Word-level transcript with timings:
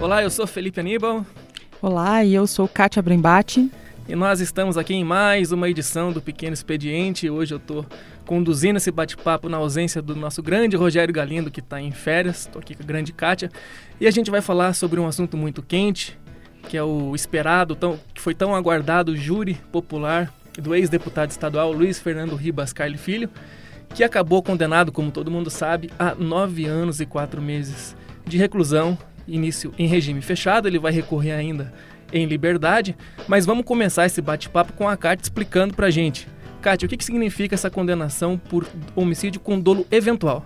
Olá, 0.00 0.22
eu 0.22 0.30
sou 0.30 0.46
Felipe 0.46 0.80
Aníbal. 0.80 1.26
Olá, 1.82 2.24
e 2.24 2.32
eu 2.32 2.46
sou 2.46 2.66
Kátia 2.66 3.02
Brembati. 3.02 3.70
E 4.08 4.14
nós 4.16 4.40
estamos 4.40 4.78
aqui 4.78 4.94
em 4.94 5.04
mais 5.04 5.52
uma 5.52 5.68
edição 5.68 6.10
do 6.10 6.22
Pequeno 6.22 6.54
Expediente. 6.54 7.28
Hoje 7.28 7.52
eu 7.52 7.58
estou 7.58 7.84
conduzindo 8.24 8.78
esse 8.78 8.90
bate-papo 8.90 9.46
na 9.50 9.58
ausência 9.58 10.00
do 10.00 10.16
nosso 10.16 10.42
grande 10.42 10.74
Rogério 10.74 11.12
Galindo, 11.12 11.50
que 11.50 11.60
está 11.60 11.82
em 11.82 11.92
férias. 11.92 12.46
Estou 12.46 12.60
aqui 12.60 12.74
com 12.74 12.82
a 12.82 12.86
grande 12.86 13.12
Kátia. 13.12 13.50
E 14.00 14.06
a 14.06 14.10
gente 14.10 14.30
vai 14.30 14.40
falar 14.40 14.72
sobre 14.72 14.98
um 14.98 15.06
assunto 15.06 15.36
muito 15.36 15.62
quente, 15.62 16.18
que 16.66 16.78
é 16.78 16.82
o 16.82 17.14
esperado, 17.14 17.76
tão, 17.76 18.00
que 18.14 18.22
foi 18.22 18.34
tão 18.34 18.54
aguardado 18.54 19.14
júri 19.14 19.60
popular 19.70 20.32
do 20.58 20.74
ex-deputado 20.74 21.30
estadual 21.30 21.72
Luiz 21.72 22.00
Fernando 22.00 22.34
Ribas 22.36 22.72
Carli 22.72 22.96
Filho, 22.96 23.28
que 23.94 24.02
acabou 24.02 24.42
condenado, 24.42 24.92
como 24.92 25.10
todo 25.10 25.30
mundo 25.30 25.50
sabe, 25.50 25.90
a 25.98 26.14
nove 26.14 26.64
anos 26.64 27.02
e 27.02 27.06
quatro 27.06 27.42
meses 27.42 27.94
de 28.26 28.38
reclusão 28.38 28.96
início 29.34 29.72
em 29.78 29.86
regime 29.86 30.20
fechado, 30.20 30.68
ele 30.68 30.78
vai 30.78 30.92
recorrer 30.92 31.32
ainda 31.32 31.72
em 32.12 32.26
liberdade, 32.26 32.96
mas 33.28 33.46
vamos 33.46 33.64
começar 33.64 34.06
esse 34.06 34.20
bate-papo 34.20 34.72
com 34.72 34.88
a 34.88 34.96
Kátia 34.96 35.24
explicando 35.24 35.74
pra 35.74 35.90
gente. 35.90 36.26
Kátia, 36.60 36.86
o 36.86 36.88
que, 36.88 36.96
que 36.96 37.04
significa 37.04 37.54
essa 37.54 37.70
condenação 37.70 38.36
por 38.36 38.66
homicídio 38.94 39.40
com 39.40 39.58
dolo 39.58 39.86
eventual? 39.90 40.44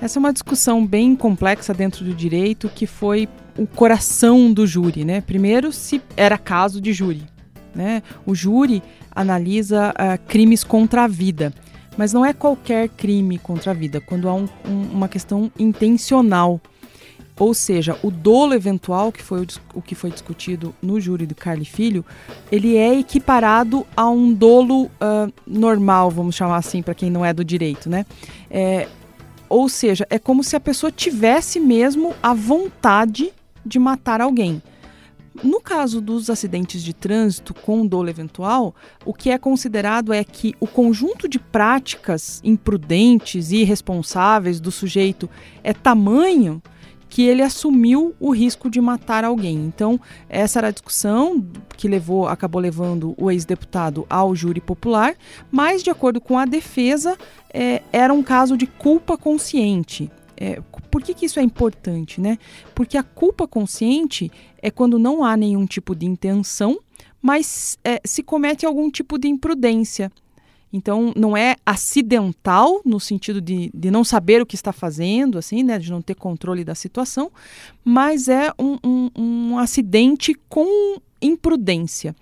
Essa 0.00 0.18
é 0.18 0.20
uma 0.20 0.32
discussão 0.32 0.86
bem 0.86 1.16
complexa 1.16 1.72
dentro 1.72 2.04
do 2.04 2.12
direito 2.12 2.68
que 2.68 2.86
foi 2.86 3.28
o 3.56 3.66
coração 3.66 4.52
do 4.52 4.66
júri, 4.66 5.04
né? 5.04 5.22
Primeiro, 5.22 5.72
se 5.72 6.02
era 6.16 6.36
caso 6.36 6.80
de 6.80 6.92
júri, 6.92 7.22
né? 7.74 8.02
O 8.26 8.34
júri 8.34 8.82
analisa 9.10 9.92
uh, 9.92 10.26
crimes 10.28 10.62
contra 10.62 11.04
a 11.04 11.08
vida, 11.08 11.52
mas 11.96 12.12
não 12.12 12.26
é 12.26 12.34
qualquer 12.34 12.90
crime 12.90 13.38
contra 13.38 13.70
a 13.70 13.74
vida, 13.74 13.98
quando 13.98 14.28
há 14.28 14.34
um, 14.34 14.46
um, 14.68 14.82
uma 14.92 15.08
questão 15.08 15.50
intencional 15.58 16.60
ou 17.38 17.52
seja, 17.52 17.98
o 18.02 18.10
dolo 18.10 18.54
eventual, 18.54 19.12
que 19.12 19.22
foi 19.22 19.42
o, 19.42 19.46
o, 19.74 19.82
que 19.82 19.94
foi 19.94 20.10
discutido 20.10 20.74
no 20.80 20.98
júri 21.00 21.26
do 21.26 21.34
Carli 21.34 21.66
Filho, 21.66 22.04
ele 22.50 22.76
é 22.76 22.98
equiparado 22.98 23.86
a 23.94 24.08
um 24.08 24.32
dolo 24.32 24.84
uh, 24.84 25.32
normal, 25.46 26.10
vamos 26.10 26.34
chamar 26.34 26.56
assim, 26.56 26.82
para 26.82 26.94
quem 26.94 27.10
não 27.10 27.24
é 27.24 27.34
do 27.34 27.44
direito, 27.44 27.90
né? 27.90 28.06
É, 28.50 28.88
ou 29.48 29.68
seja, 29.68 30.06
é 30.08 30.18
como 30.18 30.42
se 30.42 30.56
a 30.56 30.60
pessoa 30.60 30.90
tivesse 30.90 31.60
mesmo 31.60 32.14
a 32.22 32.32
vontade 32.32 33.32
de 33.64 33.78
matar 33.78 34.20
alguém. 34.20 34.62
No 35.42 35.60
caso 35.60 36.00
dos 36.00 36.30
acidentes 36.30 36.82
de 36.82 36.94
trânsito 36.94 37.52
com 37.52 37.86
dolo 37.86 38.08
eventual, 38.08 38.74
o 39.04 39.12
que 39.12 39.30
é 39.30 39.36
considerado 39.36 40.12
é 40.12 40.24
que 40.24 40.54
o 40.58 40.66
conjunto 40.66 41.28
de 41.28 41.38
práticas 41.38 42.40
imprudentes 42.42 43.50
e 43.52 43.56
irresponsáveis 43.56 44.58
do 44.60 44.70
sujeito 44.70 45.28
é 45.62 45.74
tamanho 45.74 46.62
que 47.16 47.22
ele 47.22 47.40
assumiu 47.40 48.14
o 48.20 48.30
risco 48.30 48.68
de 48.68 48.78
matar 48.78 49.24
alguém. 49.24 49.54
Então, 49.56 49.98
essa 50.28 50.58
era 50.58 50.68
a 50.68 50.70
discussão 50.70 51.42
que 51.74 51.88
levou, 51.88 52.28
acabou 52.28 52.60
levando 52.60 53.14
o 53.16 53.30
ex-deputado 53.30 54.04
ao 54.10 54.36
júri 54.36 54.60
popular, 54.60 55.16
mas, 55.50 55.82
de 55.82 55.88
acordo 55.88 56.20
com 56.20 56.38
a 56.38 56.44
defesa, 56.44 57.16
é, 57.54 57.82
era 57.90 58.12
um 58.12 58.22
caso 58.22 58.54
de 58.54 58.66
culpa 58.66 59.16
consciente. 59.16 60.10
É, 60.36 60.60
por 60.90 61.02
que, 61.02 61.14
que 61.14 61.24
isso 61.24 61.40
é 61.40 61.42
importante? 61.42 62.20
Né? 62.20 62.36
Porque 62.74 62.98
a 62.98 63.02
culpa 63.02 63.48
consciente 63.48 64.30
é 64.60 64.70
quando 64.70 64.98
não 64.98 65.24
há 65.24 65.38
nenhum 65.38 65.64
tipo 65.64 65.96
de 65.96 66.04
intenção, 66.04 66.78
mas 67.22 67.78
é, 67.82 67.98
se 68.04 68.22
comete 68.22 68.66
algum 68.66 68.90
tipo 68.90 69.16
de 69.16 69.26
imprudência. 69.26 70.12
Então, 70.72 71.12
não 71.16 71.36
é 71.36 71.56
acidental 71.64 72.80
no 72.84 72.98
sentido 72.98 73.40
de, 73.40 73.70
de 73.72 73.90
não 73.90 74.04
saber 74.04 74.42
o 74.42 74.46
que 74.46 74.54
está 74.54 74.72
fazendo, 74.72 75.38
assim, 75.38 75.62
né, 75.62 75.78
de 75.78 75.90
não 75.90 76.02
ter 76.02 76.14
controle 76.14 76.64
da 76.64 76.74
situação, 76.74 77.30
mas 77.84 78.28
é 78.28 78.52
um, 78.58 78.78
um, 78.84 79.10
um 79.16 79.58
acidente 79.58 80.34
com 80.48 81.00
imprudência. 81.20 82.14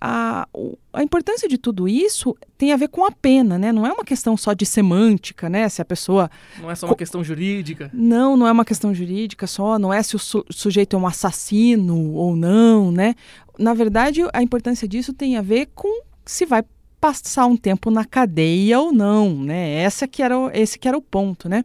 A, 0.00 0.46
a, 0.92 1.02
importância 1.02 1.48
de 1.48 1.58
tudo 1.58 1.88
isso 1.88 2.36
tem 2.56 2.72
a 2.72 2.76
ver 2.76 2.88
com 2.88 3.04
a 3.04 3.10
pena, 3.10 3.58
né? 3.58 3.72
Não 3.72 3.84
é 3.84 3.92
uma 3.92 4.04
questão 4.04 4.36
só 4.36 4.52
de 4.52 4.64
semântica, 4.64 5.48
né? 5.48 5.68
Se 5.68 5.82
a 5.82 5.84
pessoa. 5.84 6.30
Não 6.60 6.70
é 6.70 6.74
só 6.76 6.86
uma 6.86 6.94
questão 6.94 7.24
jurídica. 7.24 7.90
Não, 7.92 8.36
não 8.36 8.46
é 8.46 8.52
uma 8.52 8.64
questão 8.64 8.94
jurídica 8.94 9.46
só, 9.48 9.76
não 9.76 9.92
é 9.92 10.00
se 10.02 10.14
o 10.14 10.18
su 10.18 10.44
sujeito 10.50 10.94
é 10.94 10.98
um 10.98 11.06
assassino 11.06 12.12
ou 12.12 12.36
não, 12.36 12.92
né? 12.92 13.16
Na 13.58 13.74
verdade, 13.74 14.20
a 14.32 14.40
importância 14.40 14.86
disso 14.86 15.12
tem 15.12 15.36
a 15.36 15.42
ver 15.42 15.68
com 15.74 16.02
se 16.24 16.46
vai 16.46 16.62
passar 17.00 17.46
um 17.46 17.56
tempo 17.56 17.90
na 17.90 18.04
cadeia 18.04 18.80
ou 18.80 18.92
não, 18.92 19.42
né? 19.42 19.74
Essa 19.74 20.06
que 20.08 20.22
era, 20.22 20.34
esse 20.54 20.78
que 20.78 20.88
era 20.88 20.96
o 20.96 21.02
ponto, 21.02 21.48
né? 21.48 21.64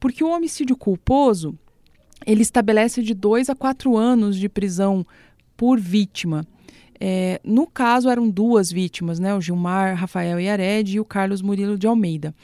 Porque 0.00 0.22
o 0.24 0.30
homicídio 0.30 0.76
culposo, 0.76 1.56
ele 2.26 2.42
estabelece 2.42 3.02
de 3.02 3.14
dois 3.14 3.48
a 3.48 3.54
quatro 3.54 3.96
anos 3.96 4.36
de 4.36 4.48
prisão 4.48 5.06
por 5.56 5.78
vítima. 5.78 6.44
É, 7.00 7.40
no 7.44 7.66
caso, 7.66 8.08
eram 8.08 8.28
duas 8.28 8.70
vítimas, 8.70 9.18
né? 9.18 9.34
O 9.34 9.40
Gilmar 9.40 9.96
Rafael 9.96 10.40
Iared 10.40 10.96
e 10.96 11.00
o 11.00 11.04
Carlos 11.04 11.42
Murilo 11.42 11.76
de 11.76 11.86
Almeida. 11.86 12.34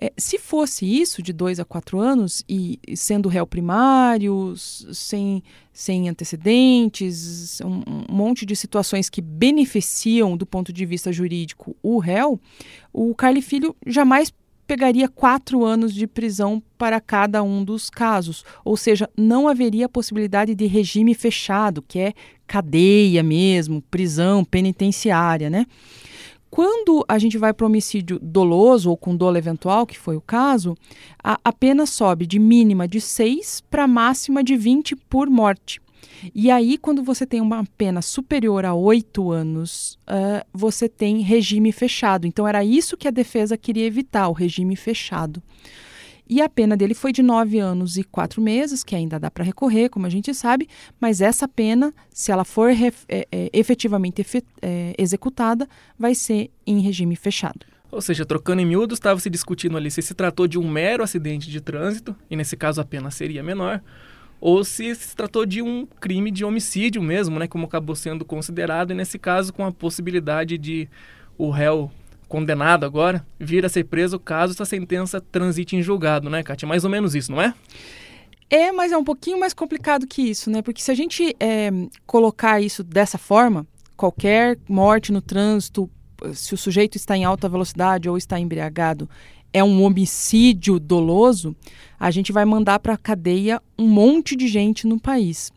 É, 0.00 0.12
se 0.16 0.38
fosse 0.38 0.86
isso, 0.86 1.20
de 1.20 1.32
dois 1.32 1.58
a 1.58 1.64
quatro 1.64 1.98
anos, 1.98 2.44
e 2.48 2.78
sendo 2.94 3.28
réu 3.28 3.44
primário, 3.46 4.54
sem, 4.56 5.42
sem 5.72 6.08
antecedentes, 6.08 7.60
um, 7.60 7.82
um, 7.86 8.04
monte 8.08 8.46
de 8.46 8.54
situações 8.54 9.10
que 9.10 9.20
beneficiam, 9.20 10.36
do 10.36 10.46
ponto 10.46 10.72
de 10.72 10.86
vista 10.86 11.12
jurídico, 11.12 11.76
o 11.82 11.98
réu, 11.98 12.40
o 12.92 13.12
Carli 13.12 13.42
Filho 13.42 13.74
jamais 13.84 14.32
pegaria 14.68 15.08
quatro 15.08 15.64
anos 15.64 15.94
de 15.94 16.06
prisão 16.06 16.62
para 16.76 17.00
cada 17.00 17.42
um 17.42 17.64
dos 17.64 17.88
casos. 17.90 18.44
Ou 18.64 18.76
seja, 18.76 19.08
não 19.16 19.48
haveria 19.48 19.88
possibilidade 19.88 20.54
de 20.54 20.66
regime 20.66 21.14
fechado, 21.14 21.82
que 21.82 21.98
é 21.98 22.12
cadeia 22.46 23.22
mesmo, 23.22 23.82
prisão 23.90 24.44
penitenciária, 24.44 25.48
né? 25.48 25.66
Quando 26.50 27.04
a 27.06 27.18
gente 27.18 27.36
vai 27.36 27.52
para 27.52 27.66
homicídio 27.66 28.18
doloso 28.20 28.90
ou 28.90 28.96
com 28.96 29.16
dolo 29.16 29.36
eventual, 29.36 29.86
que 29.86 29.98
foi 29.98 30.16
o 30.16 30.20
caso, 30.20 30.76
a, 31.22 31.38
a 31.44 31.52
pena 31.52 31.86
sobe 31.86 32.26
de 32.26 32.38
mínima 32.38 32.88
de 32.88 33.00
6 33.00 33.62
para 33.70 33.86
máxima 33.86 34.42
de 34.42 34.56
20 34.56 34.96
por 34.96 35.28
morte. 35.28 35.80
E 36.34 36.50
aí, 36.50 36.76
quando 36.78 37.02
você 37.02 37.24
tem 37.24 37.40
uma 37.40 37.64
pena 37.76 38.02
superior 38.02 38.64
a 38.64 38.74
oito 38.74 39.30
anos, 39.30 39.98
uh, 40.08 40.44
você 40.52 40.88
tem 40.88 41.20
regime 41.20 41.70
fechado. 41.70 42.26
Então, 42.26 42.46
era 42.46 42.64
isso 42.64 42.96
que 42.96 43.06
a 43.06 43.12
defesa 43.12 43.56
queria 43.56 43.86
evitar, 43.86 44.28
o 44.28 44.32
regime 44.32 44.74
fechado. 44.74 45.42
E 46.28 46.42
a 46.42 46.48
pena 46.48 46.76
dele 46.76 46.94
foi 46.94 47.12
de 47.12 47.22
nove 47.22 47.58
anos 47.58 47.96
e 47.96 48.04
quatro 48.04 48.42
meses, 48.42 48.84
que 48.84 48.94
ainda 48.94 49.18
dá 49.18 49.30
para 49.30 49.42
recorrer, 49.44 49.88
como 49.88 50.06
a 50.06 50.10
gente 50.10 50.34
sabe, 50.34 50.68
mas 51.00 51.20
essa 51.20 51.48
pena, 51.48 51.94
se 52.10 52.30
ela 52.30 52.44
for 52.44 52.70
é, 52.70 52.92
é, 53.08 53.50
efetivamente 53.52 54.24
é, 54.60 54.94
executada, 54.98 55.66
vai 55.98 56.14
ser 56.14 56.50
em 56.66 56.80
regime 56.80 57.16
fechado. 57.16 57.66
Ou 57.90 58.02
seja, 58.02 58.26
trocando 58.26 58.60
em 58.60 58.66
miúdos, 58.66 58.96
estava 58.96 59.18
se 59.18 59.30
discutindo 59.30 59.76
ali 59.78 59.90
se 59.90 60.02
se 60.02 60.12
tratou 60.12 60.46
de 60.46 60.58
um 60.58 60.68
mero 60.68 61.02
acidente 61.02 61.50
de 61.50 61.60
trânsito, 61.60 62.14
e 62.30 62.36
nesse 62.36 62.56
caso 62.56 62.80
a 62.80 62.84
pena 62.84 63.10
seria 63.10 63.42
menor, 63.42 63.82
ou 64.38 64.62
se 64.62 64.94
se 64.94 65.16
tratou 65.16 65.46
de 65.46 65.62
um 65.62 65.86
crime 65.98 66.30
de 66.30 66.44
homicídio 66.44 67.02
mesmo, 67.02 67.38
né, 67.38 67.48
como 67.48 67.64
acabou 67.64 67.96
sendo 67.96 68.24
considerado, 68.26 68.90
e 68.90 68.94
nesse 68.94 69.18
caso 69.18 69.52
com 69.52 69.64
a 69.64 69.72
possibilidade 69.72 70.58
de 70.58 70.86
o 71.38 71.48
réu 71.48 71.90
condenado 72.28 72.84
agora 72.84 73.26
vir 73.38 73.64
a 73.64 73.68
ser 73.68 73.84
preso 73.84 74.18
caso 74.18 74.52
essa 74.52 74.64
sentença 74.64 75.20
transite 75.20 75.74
em 75.74 75.82
julgado, 75.82 76.28
né, 76.28 76.42
Kátia? 76.42 76.68
Mais 76.68 76.84
ou 76.84 76.90
menos 76.90 77.14
isso, 77.14 77.32
não 77.32 77.40
é? 77.40 77.54
É, 78.50 78.72
mas 78.72 78.92
é 78.92 78.96
um 78.96 79.04
pouquinho 79.04 79.38
mais 79.38 79.52
complicado 79.52 80.06
que 80.06 80.22
isso, 80.22 80.50
né? 80.50 80.62
Porque 80.62 80.80
se 80.80 80.90
a 80.90 80.94
gente 80.94 81.34
é, 81.38 81.70
colocar 82.06 82.60
isso 82.60 82.82
dessa 82.82 83.18
forma, 83.18 83.66
qualquer 83.96 84.58
morte 84.68 85.12
no 85.12 85.20
trânsito, 85.20 85.90
se 86.32 86.54
o 86.54 86.58
sujeito 86.58 86.96
está 86.96 87.16
em 87.16 87.24
alta 87.24 87.48
velocidade 87.48 88.08
ou 88.08 88.16
está 88.16 88.38
embriagado, 88.38 89.08
é 89.52 89.62
um 89.62 89.82
homicídio 89.82 90.78
doloso, 90.78 91.56
a 91.98 92.10
gente 92.10 92.32
vai 92.32 92.44
mandar 92.44 92.78
para 92.78 92.94
a 92.94 92.98
cadeia 92.98 93.60
um 93.78 93.86
monte 93.86 94.36
de 94.36 94.46
gente 94.46 94.86
no 94.86 95.00
país 95.00 95.52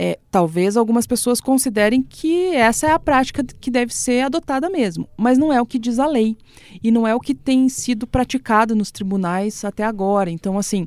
é, 0.00 0.16
talvez 0.30 0.76
algumas 0.76 1.08
pessoas 1.08 1.40
considerem 1.40 2.00
que 2.00 2.54
essa 2.54 2.86
é 2.86 2.92
a 2.92 3.00
prática 3.00 3.42
que 3.42 3.68
deve 3.68 3.92
ser 3.92 4.20
adotada 4.20 4.70
mesmo, 4.70 5.08
mas 5.16 5.36
não 5.36 5.52
é 5.52 5.60
o 5.60 5.66
que 5.66 5.76
diz 5.76 5.98
a 5.98 6.06
lei 6.06 6.36
e 6.80 6.92
não 6.92 7.04
é 7.04 7.12
o 7.16 7.18
que 7.18 7.34
tem 7.34 7.68
sido 7.68 8.06
praticado 8.06 8.76
nos 8.76 8.92
tribunais 8.92 9.64
até 9.64 9.82
agora. 9.82 10.30
Então, 10.30 10.56
assim, 10.56 10.86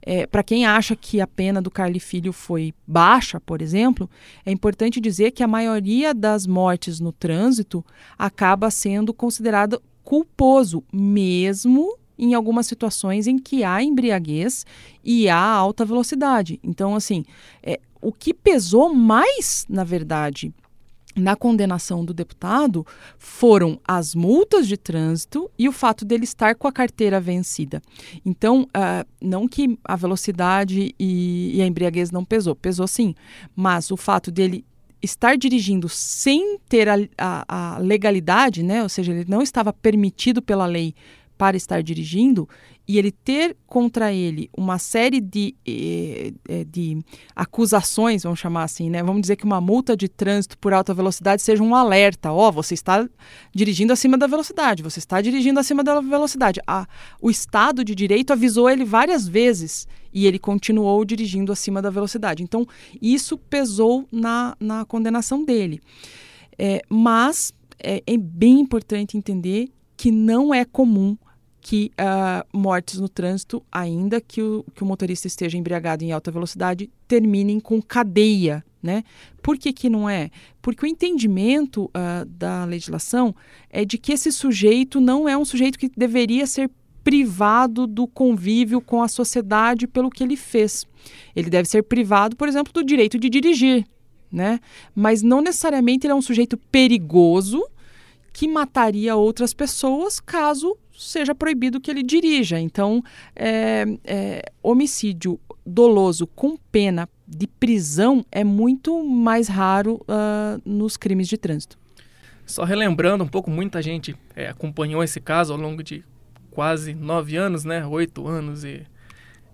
é, 0.00 0.28
para 0.28 0.44
quem 0.44 0.64
acha 0.64 0.94
que 0.94 1.20
a 1.20 1.26
pena 1.26 1.60
do 1.60 1.72
Carli 1.72 1.98
Filho 1.98 2.32
foi 2.32 2.72
baixa, 2.86 3.40
por 3.40 3.60
exemplo, 3.60 4.08
é 4.46 4.52
importante 4.52 5.00
dizer 5.00 5.32
que 5.32 5.42
a 5.42 5.48
maioria 5.48 6.14
das 6.14 6.46
mortes 6.46 7.00
no 7.00 7.10
trânsito 7.10 7.84
acaba 8.16 8.70
sendo 8.70 9.12
considerada 9.12 9.80
culposo, 10.04 10.84
mesmo 10.92 11.98
em 12.16 12.34
algumas 12.34 12.68
situações 12.68 13.26
em 13.26 13.38
que 13.38 13.64
há 13.64 13.82
embriaguez 13.82 14.64
e 15.02 15.28
há 15.28 15.44
alta 15.44 15.84
velocidade. 15.84 16.60
Então, 16.62 16.94
assim, 16.94 17.24
é, 17.60 17.80
o 18.02 18.12
que 18.12 18.34
pesou 18.34 18.92
mais, 18.92 19.64
na 19.68 19.84
verdade, 19.84 20.52
na 21.14 21.36
condenação 21.36 22.04
do 22.04 22.14
deputado 22.14 22.86
foram 23.18 23.78
as 23.86 24.14
multas 24.14 24.66
de 24.66 24.76
trânsito 24.76 25.50
e 25.58 25.68
o 25.68 25.72
fato 25.72 26.04
dele 26.04 26.24
estar 26.24 26.54
com 26.54 26.66
a 26.66 26.72
carteira 26.72 27.20
vencida. 27.20 27.82
Então, 28.24 28.62
uh, 28.62 29.06
não 29.20 29.46
que 29.46 29.78
a 29.84 29.94
velocidade 29.94 30.94
e, 30.98 31.52
e, 31.54 31.62
a 31.62 31.66
embriaguez 31.66 32.10
não 32.10 32.24
pesou, 32.24 32.56
pesou 32.56 32.86
sim, 32.86 33.14
mas 33.54 33.90
o 33.90 33.96
fato 33.96 34.30
dele 34.30 34.64
estar 35.02 35.36
dirigindo 35.36 35.88
sem 35.88 36.58
ter 36.68 36.88
a, 36.88 36.96
a, 37.18 37.74
a 37.74 37.78
legalidade, 37.78 38.62
né, 38.62 38.82
ou 38.82 38.88
seja, 38.88 39.12
ele 39.12 39.24
não 39.28 39.42
estava 39.42 39.72
permitido 39.72 40.40
pela 40.40 40.64
lei 40.64 40.94
para 41.42 41.56
estar 41.56 41.82
dirigindo, 41.82 42.48
e 42.86 42.98
ele 42.98 43.10
ter 43.10 43.56
contra 43.66 44.12
ele 44.12 44.48
uma 44.56 44.78
série 44.78 45.20
de, 45.20 45.56
eh, 45.66 46.32
eh, 46.48 46.62
de 46.62 47.04
acusações, 47.34 48.22
vamos 48.22 48.38
chamar 48.38 48.62
assim, 48.62 48.88
né? 48.88 49.02
Vamos 49.02 49.22
dizer 49.22 49.34
que 49.34 49.44
uma 49.44 49.60
multa 49.60 49.96
de 49.96 50.08
trânsito 50.08 50.56
por 50.56 50.72
alta 50.72 50.94
velocidade 50.94 51.42
seja 51.42 51.60
um 51.60 51.74
alerta. 51.74 52.30
Ó, 52.30 52.48
oh, 52.48 52.52
você 52.52 52.74
está 52.74 53.08
dirigindo 53.52 53.92
acima 53.92 54.16
da 54.16 54.28
velocidade, 54.28 54.84
você 54.84 55.00
está 55.00 55.20
dirigindo 55.20 55.58
acima 55.58 55.82
da 55.82 56.00
velocidade. 56.00 56.60
Ah, 56.64 56.86
o 57.20 57.28
Estado 57.28 57.84
de 57.84 57.92
Direito 57.92 58.32
avisou 58.32 58.70
ele 58.70 58.84
várias 58.84 59.26
vezes 59.26 59.88
e 60.14 60.28
ele 60.28 60.38
continuou 60.38 61.04
dirigindo 61.04 61.50
acima 61.50 61.82
da 61.82 61.90
velocidade. 61.90 62.44
Então, 62.44 62.64
isso 63.02 63.36
pesou 63.36 64.06
na, 64.12 64.56
na 64.60 64.84
condenação 64.84 65.44
dele. 65.44 65.80
É, 66.56 66.82
mas 66.88 67.52
é, 67.82 68.00
é 68.06 68.16
bem 68.16 68.60
importante 68.60 69.16
entender 69.16 69.72
que 69.96 70.12
não 70.12 70.54
é 70.54 70.64
comum 70.64 71.16
que 71.62 71.92
uh, 71.92 72.58
mortes 72.58 72.98
no 72.98 73.08
trânsito, 73.08 73.62
ainda 73.70 74.20
que 74.20 74.42
o, 74.42 74.64
que 74.74 74.82
o 74.82 74.86
motorista 74.86 75.28
esteja 75.28 75.56
embriagado 75.56 76.02
em 76.02 76.10
alta 76.10 76.30
velocidade, 76.30 76.90
terminem 77.06 77.60
com 77.60 77.80
cadeia. 77.80 78.64
Né? 78.82 79.04
Por 79.40 79.56
que, 79.56 79.72
que 79.72 79.88
não 79.88 80.10
é? 80.10 80.28
Porque 80.60 80.84
o 80.84 80.88
entendimento 80.88 81.84
uh, 81.84 82.24
da 82.26 82.64
legislação 82.64 83.32
é 83.70 83.84
de 83.84 83.96
que 83.96 84.12
esse 84.12 84.32
sujeito 84.32 85.00
não 85.00 85.28
é 85.28 85.38
um 85.38 85.44
sujeito 85.44 85.78
que 85.78 85.88
deveria 85.96 86.48
ser 86.48 86.68
privado 87.04 87.86
do 87.86 88.08
convívio 88.08 88.80
com 88.80 89.00
a 89.00 89.06
sociedade 89.06 89.86
pelo 89.86 90.10
que 90.10 90.24
ele 90.24 90.36
fez. 90.36 90.84
Ele 91.34 91.48
deve 91.48 91.68
ser 91.68 91.84
privado, 91.84 92.34
por 92.34 92.48
exemplo, 92.48 92.72
do 92.72 92.82
direito 92.82 93.18
de 93.18 93.30
dirigir, 93.30 93.86
né? 94.30 94.58
Mas 94.94 95.22
não 95.22 95.40
necessariamente 95.40 96.06
ele 96.06 96.12
é 96.12 96.16
um 96.16 96.22
sujeito 96.22 96.56
perigoso 96.56 97.64
que 98.32 98.48
mataria 98.48 99.14
outras 99.14 99.52
pessoas 99.52 100.18
caso 100.18 100.76
seja 100.96 101.34
proibido 101.34 101.80
que 101.80 101.90
ele 101.90 102.02
dirija. 102.02 102.58
Então, 102.58 103.02
é, 103.34 103.84
é, 104.04 104.42
homicídio 104.62 105.38
doloso 105.64 106.26
com 106.26 106.56
pena 106.70 107.08
de 107.26 107.46
prisão 107.46 108.24
é 108.30 108.44
muito 108.44 109.04
mais 109.04 109.48
raro 109.48 110.00
uh, 110.02 110.60
nos 110.64 110.96
crimes 110.96 111.28
de 111.28 111.36
trânsito. 111.36 111.78
Só 112.44 112.64
relembrando 112.64 113.24
um 113.24 113.28
pouco, 113.28 113.50
muita 113.50 113.80
gente 113.80 114.16
é, 114.34 114.48
acompanhou 114.48 115.02
esse 115.02 115.20
caso 115.20 115.52
ao 115.52 115.58
longo 115.58 115.82
de 115.82 116.04
quase 116.50 116.92
nove 116.94 117.36
anos, 117.36 117.64
né? 117.64 117.86
Oito 117.86 118.26
anos 118.26 118.64
e, 118.64 118.84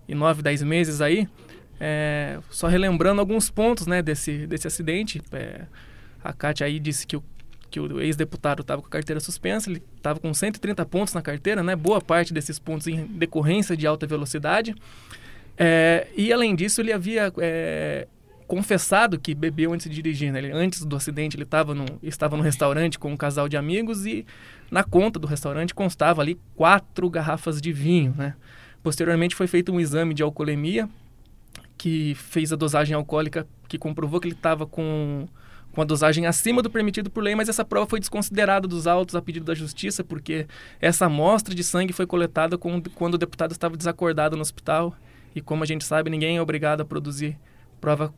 e 0.07 0.15
nove, 0.15 0.41
dez 0.41 0.61
meses 0.63 0.99
aí. 0.99 1.27
É, 1.79 2.39
só 2.49 2.67
relembrando 2.67 3.21
alguns 3.21 3.49
pontos 3.49 3.87
né, 3.87 4.01
desse, 4.01 4.45
desse 4.45 4.67
acidente. 4.67 5.21
É, 5.31 5.65
a 6.21 6.33
Kátia 6.33 6.65
aí 6.67 6.79
disse 6.79 7.07
que 7.07 7.15
o 7.15 7.23
que 7.69 7.79
o 7.79 8.01
ex-deputado 8.01 8.61
estava 8.61 8.81
com 8.81 8.87
a 8.87 8.91
carteira 8.91 9.19
suspensa, 9.19 9.69
ele 9.69 9.81
estava 9.95 10.19
com 10.19 10.33
130 10.33 10.85
pontos 10.85 11.13
na 11.13 11.21
carteira, 11.21 11.61
né? 11.61 11.75
Boa 11.75 12.01
parte 12.01 12.33
desses 12.33 12.57
pontos 12.59 12.87
em 12.87 13.05
decorrência 13.05 13.77
de 13.77 13.85
alta 13.85 14.07
velocidade. 14.07 14.75
É, 15.57 16.07
e 16.15 16.31
além 16.31 16.55
disso, 16.55 16.81
ele 16.81 16.93
havia 16.93 17.31
é, 17.37 18.07
confessado 18.47 19.19
que 19.19 19.35
bebeu 19.35 19.73
antes 19.73 19.89
de 19.89 19.95
dirigir. 19.95 20.31
Né? 20.31 20.39
Ele, 20.39 20.51
antes 20.51 20.83
do 20.83 20.95
acidente, 20.95 21.37
ele 21.37 21.45
tava 21.45 21.75
no, 21.75 21.85
estava 22.01 22.35
no 22.35 22.41
restaurante 22.41 22.97
com 22.97 23.11
um 23.11 23.17
casal 23.17 23.47
de 23.47 23.55
amigos 23.55 24.05
e 24.05 24.25
na 24.71 24.83
conta 24.83 25.19
do 25.19 25.27
restaurante 25.27 25.75
constava 25.75 26.21
ali 26.21 26.39
quatro 26.55 27.09
garrafas 27.09 27.61
de 27.61 27.71
vinho. 27.71 28.15
Né? 28.17 28.33
Posteriormente, 28.81 29.35
foi 29.35 29.45
feito 29.45 29.71
um 29.71 29.79
exame 29.79 30.13
de 30.13 30.23
alcoolemia 30.23 30.89
que 31.77 32.15
fez 32.15 32.51
a 32.51 32.55
dosagem 32.55 32.95
alcoólica 32.95 33.47
que 33.67 33.77
comprovou 33.77 34.19
que 34.19 34.27
ele 34.27 34.35
estava 34.35 34.65
com 34.65 35.27
com 35.79 35.83
a 35.83 35.85
dosagem 35.85 36.25
acima 36.25 36.61
do 36.61 36.69
permitido 36.69 37.09
por 37.09 37.23
lei, 37.23 37.33
mas 37.35 37.47
essa 37.47 37.63
prova 37.63 37.87
foi 37.87 38.01
desconsiderada 38.01 38.67
dos 38.67 38.85
autos 38.85 39.15
a 39.15 39.21
pedido 39.21 39.45
da 39.45 39.55
justiça, 39.55 40.03
porque 40.03 40.45
essa 40.81 41.05
amostra 41.05 41.55
de 41.55 41.63
sangue 41.63 41.93
foi 41.93 42.05
coletada 42.05 42.57
quando 42.57 43.13
o 43.13 43.17
deputado 43.17 43.53
estava 43.53 43.77
desacordado 43.77 44.35
no 44.35 44.41
hospital. 44.41 44.93
E 45.33 45.39
como 45.39 45.63
a 45.63 45.65
gente 45.65 45.85
sabe, 45.85 46.09
ninguém 46.09 46.35
é 46.35 46.41
obrigado 46.41 46.81
a 46.81 46.85
produzir 46.85 47.37
prova 47.79 48.13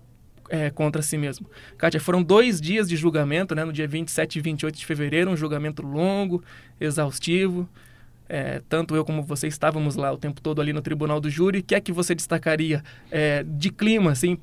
é, 0.49 0.71
contra 0.71 1.03
si 1.03 1.19
mesmo. 1.19 1.45
Kátia, 1.77 1.99
foram 2.01 2.23
dois 2.23 2.59
dias 2.59 2.89
de 2.89 2.95
julgamento, 2.95 3.53
né, 3.53 3.63
no 3.63 3.71
dia 3.71 3.87
27 3.87 4.39
e 4.39 4.41
28 4.41 4.79
de 4.79 4.85
fevereiro, 4.85 5.29
um 5.29 5.37
julgamento 5.37 5.83
longo, 5.83 6.43
exaustivo. 6.79 7.69
É, 8.27 8.59
tanto 8.67 8.95
eu 8.95 9.05
como 9.05 9.21
você 9.21 9.47
estávamos 9.47 9.95
lá 9.95 10.11
o 10.11 10.17
tempo 10.17 10.41
todo 10.41 10.61
ali 10.61 10.73
no 10.73 10.81
tribunal 10.81 11.19
do 11.19 11.29
júri. 11.29 11.59
O 11.59 11.63
que 11.63 11.75
é 11.75 11.79
que 11.79 11.91
você 11.91 12.15
destacaria 12.15 12.81
é, 13.11 13.43
de 13.43 13.69
clima, 13.69 14.11
assim, 14.11 14.39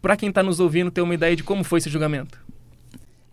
para 0.00 0.16
quem 0.16 0.28
está 0.28 0.42
nos 0.42 0.60
ouvindo 0.60 0.90
ter 0.90 1.00
uma 1.00 1.14
ideia 1.14 1.34
de 1.34 1.42
como 1.42 1.64
foi 1.64 1.78
esse 1.78 1.90
julgamento? 1.90 2.38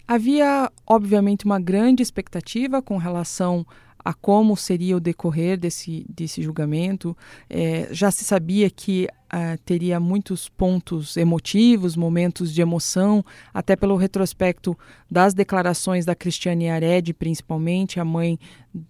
Havia, 0.07 0.71
obviamente, 0.85 1.45
uma 1.45 1.59
grande 1.59 2.03
expectativa 2.03 2.81
com 2.81 2.97
relação 2.97 3.65
a 4.05 4.13
como 4.13 4.55
seria 4.55 4.95
o 4.95 4.99
decorrer 4.99 5.57
desse, 5.57 6.05
desse 6.07 6.43
julgamento. 6.43 7.17
É, 7.49 7.87
já 7.91 8.11
se 8.11 8.23
sabia 8.23 8.69
que 8.69 9.07
uh, 9.33 9.57
teria 9.65 9.99
muitos 9.99 10.47
pontos 10.47 11.17
emotivos, 11.17 11.95
momentos 11.95 12.53
de 12.53 12.61
emoção, 12.61 13.25
até 13.51 13.75
pelo 13.75 13.95
retrospecto 13.95 14.77
das 15.09 15.33
declarações 15.33 16.05
da 16.05 16.13
Cristiane 16.13 16.65
Yared, 16.65 17.15
principalmente, 17.15 17.99
a 17.99 18.05
mãe 18.05 18.37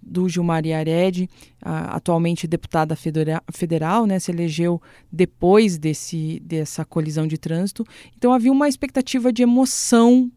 do 0.01 0.27
Gilmar 0.27 0.65
Yared, 0.65 1.29
atualmente 1.61 2.47
deputada 2.47 2.95
federa 2.95 3.41
federal, 3.53 4.05
né, 4.05 4.17
se 4.17 4.31
elegeu 4.31 4.81
depois 5.11 5.77
desse, 5.77 6.41
dessa 6.43 6.83
colisão 6.83 7.25
de 7.27 7.37
trânsito. 7.37 7.85
Então 8.17 8.33
havia 8.33 8.51
uma 8.51 8.67
expectativa 8.67 9.31
de 9.31 9.43
emoção 9.43 10.31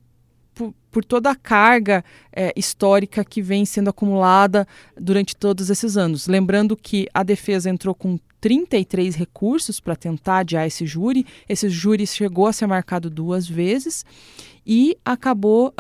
por, 0.91 1.05
toda 1.05 1.31
a 1.31 1.35
carga 1.35 2.05
é, 2.33 2.53
histórica 2.57 3.25
que 3.25 3.43
vem 3.43 3.65
sendo 3.65 3.91
acumulada 3.91 4.67
durante 4.99 5.37
todos 5.37 5.71
esses 5.71 5.97
anos. 5.97 6.27
Lembrando 6.27 6.77
que 6.77 7.09
a 7.13 7.23
defesa 7.23 7.71
entrou 7.71 7.95
com 7.95 8.19
33 8.41 9.15
recursos 9.17 9.81
para 9.81 9.97
tentar 9.97 10.39
adiar 10.39 10.67
esse 10.67 10.87
júri. 10.87 11.27
Esse 11.49 11.69
júri 11.69 12.07
chegou 12.07 12.47
a 12.47 12.53
ser 12.53 12.67
marcado 12.67 13.11
duas 13.11 13.49
vezes 13.49 14.05
e 14.67 14.99
acabou 15.03 15.73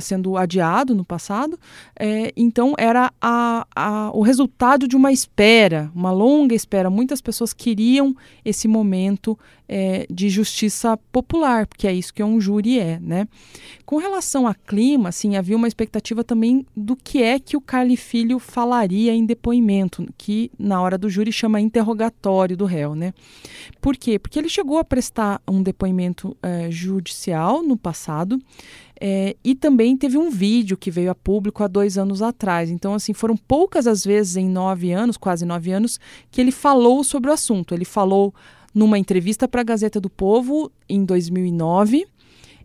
sendo 0.00 0.36
adiado 0.36 0.92
no 0.92 1.04
passado. 1.04 1.58
É, 1.96 2.32
então, 2.36 2.74
era 2.76 3.12
a, 3.20 3.64
a, 3.74 4.10
o 4.12 4.22
resultado 4.22 4.88
de 4.88 4.96
uma 4.96 5.12
espera, 5.12 5.88
uma 5.94 6.10
longa 6.10 6.52
espera. 6.52 6.90
Muitas 6.90 7.20
pessoas 7.20 7.52
queriam 7.52 8.16
esse 8.44 8.66
momento 8.66 9.38
é, 9.68 10.06
de 10.10 10.30
justiça 10.30 10.96
popular, 11.12 11.66
porque 11.66 11.86
é 11.86 11.92
isso 11.92 12.14
que 12.14 12.22
um 12.24 12.40
júri 12.40 12.78
é. 12.78 12.98
Né? 12.98 13.28
Com 13.84 13.98
relação 13.98 14.46
a 14.46 14.54
clima, 14.54 15.10
assim, 15.10 15.36
havia 15.36 15.56
uma 15.56 15.68
expectativa 15.68 16.24
também 16.24 16.64
do 16.74 16.96
que 16.96 17.22
é 17.22 17.38
que 17.38 17.56
o 17.56 17.60
Carli 17.60 17.96
Filho 17.96 18.38
falaria 18.38 19.14
em 19.14 19.26
depoimento, 19.26 20.06
que 20.16 20.50
na 20.58 20.80
hora 20.80 20.96
do 20.96 21.10
júri 21.10 21.32
chama 21.32 21.60
interrogatório 21.60 22.56
do 22.56 22.64
réu. 22.64 22.94
Né? 22.94 23.12
Por 23.80 23.96
quê? 23.96 24.18
Porque 24.18 24.38
ele 24.38 24.48
chegou 24.48 24.78
a 24.78 24.84
prestar 24.84 25.40
um 25.46 25.62
depoimento 25.62 26.36
é, 26.42 26.70
judicial 26.70 27.62
no 27.62 27.76
passado. 27.76 28.38
É, 29.00 29.36
e 29.44 29.54
também 29.54 29.96
teve 29.96 30.18
um 30.18 30.28
vídeo 30.28 30.76
que 30.76 30.90
veio 30.90 31.10
a 31.10 31.14
público 31.14 31.62
há 31.62 31.68
dois 31.68 31.96
anos 31.96 32.20
atrás. 32.20 32.68
Então, 32.68 32.94
assim, 32.94 33.12
foram 33.12 33.36
poucas 33.36 33.86
as 33.86 34.04
vezes 34.04 34.36
em 34.36 34.48
nove 34.48 34.90
anos, 34.90 35.16
quase 35.16 35.46
nove 35.46 35.70
anos, 35.70 36.00
que 36.32 36.40
ele 36.40 36.50
falou 36.50 37.04
sobre 37.04 37.30
o 37.30 37.32
assunto. 37.32 37.74
Ele 37.74 37.84
falou 37.84 38.34
numa 38.78 38.96
entrevista 38.96 39.48
para 39.48 39.62
a 39.62 39.64
Gazeta 39.64 40.00
do 40.00 40.08
Povo 40.08 40.70
em 40.88 41.04
2009. 41.04 42.06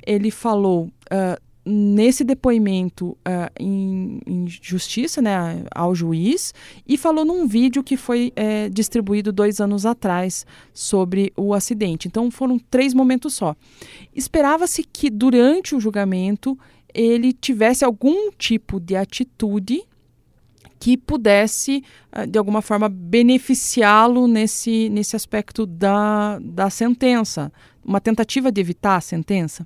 Ele 0.05 0.29
falou 0.29 0.85
uh, 0.85 1.41
nesse 1.65 2.23
depoimento 2.23 3.17
uh, 3.27 3.49
em, 3.59 4.19
em, 4.27 4.45
justiça 4.47 5.23
né, 5.23 5.65
ao 5.73 5.95
juiz 5.95 6.53
e 6.87 6.97
falou 6.99 7.25
num 7.25 7.47
vídeo 7.47 7.83
que 7.83 7.97
foi 7.97 8.31
é, 8.35 8.69
distribuído 8.69 9.31
dois 9.31 9.59
anos 9.59 9.87
atrás 9.87 10.45
sobre 10.71 11.33
o 11.35 11.51
acidente. 11.51 12.07
Então 12.07 12.29
foram 12.29 12.59
três 12.59 12.93
momentos 12.93 13.33
só. 13.33 13.55
Esperava-se 14.13 14.83
que 14.83 15.09
durante 15.09 15.73
o 15.73 15.79
julgamento 15.79 16.55
ele 16.93 17.33
tivesse 17.33 17.83
algum 17.83 18.29
tipo 18.37 18.79
de 18.79 18.95
atitude 18.95 19.81
que 20.83 20.97
pudesse, 20.97 21.81
ah, 22.11 22.25
de 22.25 22.37
alguma 22.37 22.61
forma, 22.61 22.89
beneficiá-lo 22.89 24.27
nesse, 24.27 24.89
nesse 24.89 25.15
aspecto 25.15 25.65
da, 25.65 26.37
da 26.39 26.69
sentença, 26.69 27.53
uma 27.85 28.01
tentativa 28.01 28.51
de 28.51 28.59
evitar 28.59 28.97
a 28.97 29.01
sentença. 29.01 29.65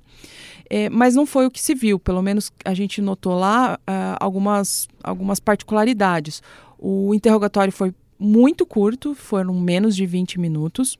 É, 0.70 0.88
mas 0.88 1.16
não 1.16 1.26
foi 1.26 1.44
o 1.44 1.50
que 1.50 1.60
se 1.60 1.74
viu, 1.74 1.98
pelo 1.98 2.22
menos 2.22 2.52
a 2.64 2.72
gente 2.72 3.02
notou 3.02 3.34
lá 3.36 3.80
uh, 3.80 4.16
algumas, 4.20 4.86
algumas 5.02 5.40
particularidades. 5.40 6.40
O 6.78 7.12
interrogatório 7.12 7.72
foi 7.72 7.92
muito 8.16 8.64
curto, 8.64 9.12
foram 9.12 9.54
menos 9.54 9.96
de 9.96 10.06
20 10.06 10.38
minutos. 10.38 10.96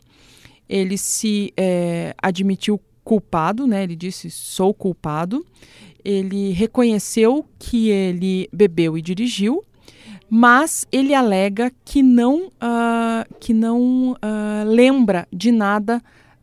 Ele 0.69 0.99
se 0.99 1.53
é, 1.57 2.13
admitiu 2.21 2.81
culpado, 3.05 3.69
né? 3.69 3.85
Ele 3.85 3.95
disse 3.95 4.33
sou 4.33 4.75
culpado. 4.75 5.47
Ele 6.05 6.51
reconheceu 6.51 7.47
que 7.57 7.89
ele 7.89 8.49
bebeu 8.53 8.99
e 8.99 9.03
dirigiu, 9.03 9.63
mas 10.29 10.87
ele 10.93 11.15
alega 11.15 11.73
que 11.85 12.03
não, 12.03 12.49
uh, 12.49 13.35
que 13.41 13.55
não 13.55 14.13
uh, 14.13 14.65
lembra 14.67 15.27
de 15.33 15.51
nada 15.51 16.03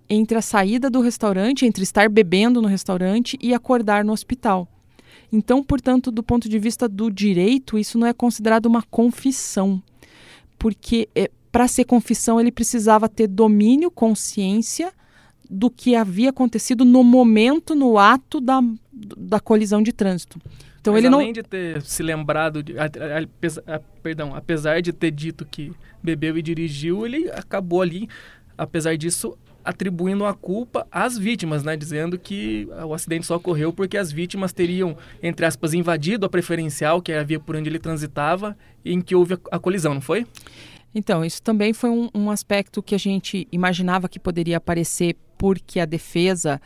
entre 0.09 0.37
a 0.37 0.41
saída 0.41 0.89
do 0.89 1.01
restaurante, 1.01 1.65
entre 1.65 1.83
estar 1.83 2.09
bebendo 2.09 2.61
no 2.61 2.67
restaurante 2.67 3.37
e 3.41 3.53
acordar 3.53 4.03
no 4.03 4.13
hospital. 4.13 4.67
Então, 5.31 5.63
portanto, 5.63 6.11
do 6.11 6.23
ponto 6.23 6.47
de 6.47 6.57
vista 6.59 6.87
do 6.87 7.11
direito, 7.11 7.77
isso 7.77 7.97
não 7.97 8.07
é 8.07 8.13
considerado 8.13 8.67
uma 8.67 8.83
confissão, 8.83 9.81
porque 10.57 11.09
é, 11.15 11.29
para 11.51 11.67
ser 11.67 11.85
confissão 11.85 12.39
ele 12.39 12.51
precisava 12.51 13.09
ter 13.09 13.27
domínio, 13.27 13.89
consciência 13.89 14.93
do 15.49 15.69
que 15.69 15.95
havia 15.95 16.29
acontecido 16.29 16.83
no 16.83 17.03
momento, 17.03 17.75
no 17.75 17.97
ato 17.97 18.39
da, 18.41 18.61
da 18.91 19.39
colisão 19.39 19.81
de 19.81 19.93
trânsito. 19.93 20.39
Então 20.85 20.93
Mas 20.93 21.03
ele 21.03 21.15
além 21.15 21.27
não... 21.27 21.33
de 21.33 21.41
ter 21.41 21.81
se 21.81 22.03
lembrado, 22.03 22.61
de, 22.61 22.77
a, 22.77 22.83
a, 22.83 23.75
a, 23.75 23.79
perdão, 24.03 24.35
apesar 24.35 24.83
de 24.83 24.93
ter 24.93 25.09
dito 25.09 25.43
que 25.43 25.73
bebeu 26.03 26.37
e 26.37 26.43
dirigiu, 26.43 27.07
ele 27.07 27.27
acabou 27.31 27.81
ali, 27.81 28.07
apesar 28.55 28.95
disso, 28.95 29.35
atribuindo 29.63 30.27
a 30.27 30.33
culpa 30.35 30.85
às 30.91 31.17
vítimas, 31.17 31.63
né? 31.63 31.75
Dizendo 31.75 32.19
que 32.19 32.67
o 32.85 32.93
acidente 32.93 33.25
só 33.25 33.37
ocorreu 33.37 33.73
porque 33.73 33.97
as 33.97 34.11
vítimas 34.11 34.53
teriam, 34.53 34.95
entre 35.23 35.47
aspas, 35.47 35.73
invadido 35.73 36.23
a 36.23 36.29
preferencial, 36.29 37.01
que 37.01 37.11
havia 37.11 37.39
por 37.39 37.55
onde 37.55 37.67
ele 37.67 37.79
transitava, 37.79 38.55
em 38.85 39.01
que 39.01 39.15
houve 39.15 39.33
a, 39.33 39.39
a 39.53 39.57
colisão, 39.57 39.95
não 39.95 40.01
foi? 40.01 40.27
Então, 40.93 41.25
isso 41.25 41.41
também 41.41 41.73
foi 41.73 41.89
um, 41.89 42.09
um 42.13 42.29
aspecto 42.29 42.83
que 42.83 42.93
a 42.93 42.99
gente 42.99 43.47
imaginava 43.51 44.07
que 44.07 44.19
poderia 44.19 44.57
aparecer 44.57 45.15
porque 45.35 45.79
a 45.79 45.85
defesa 45.85 46.61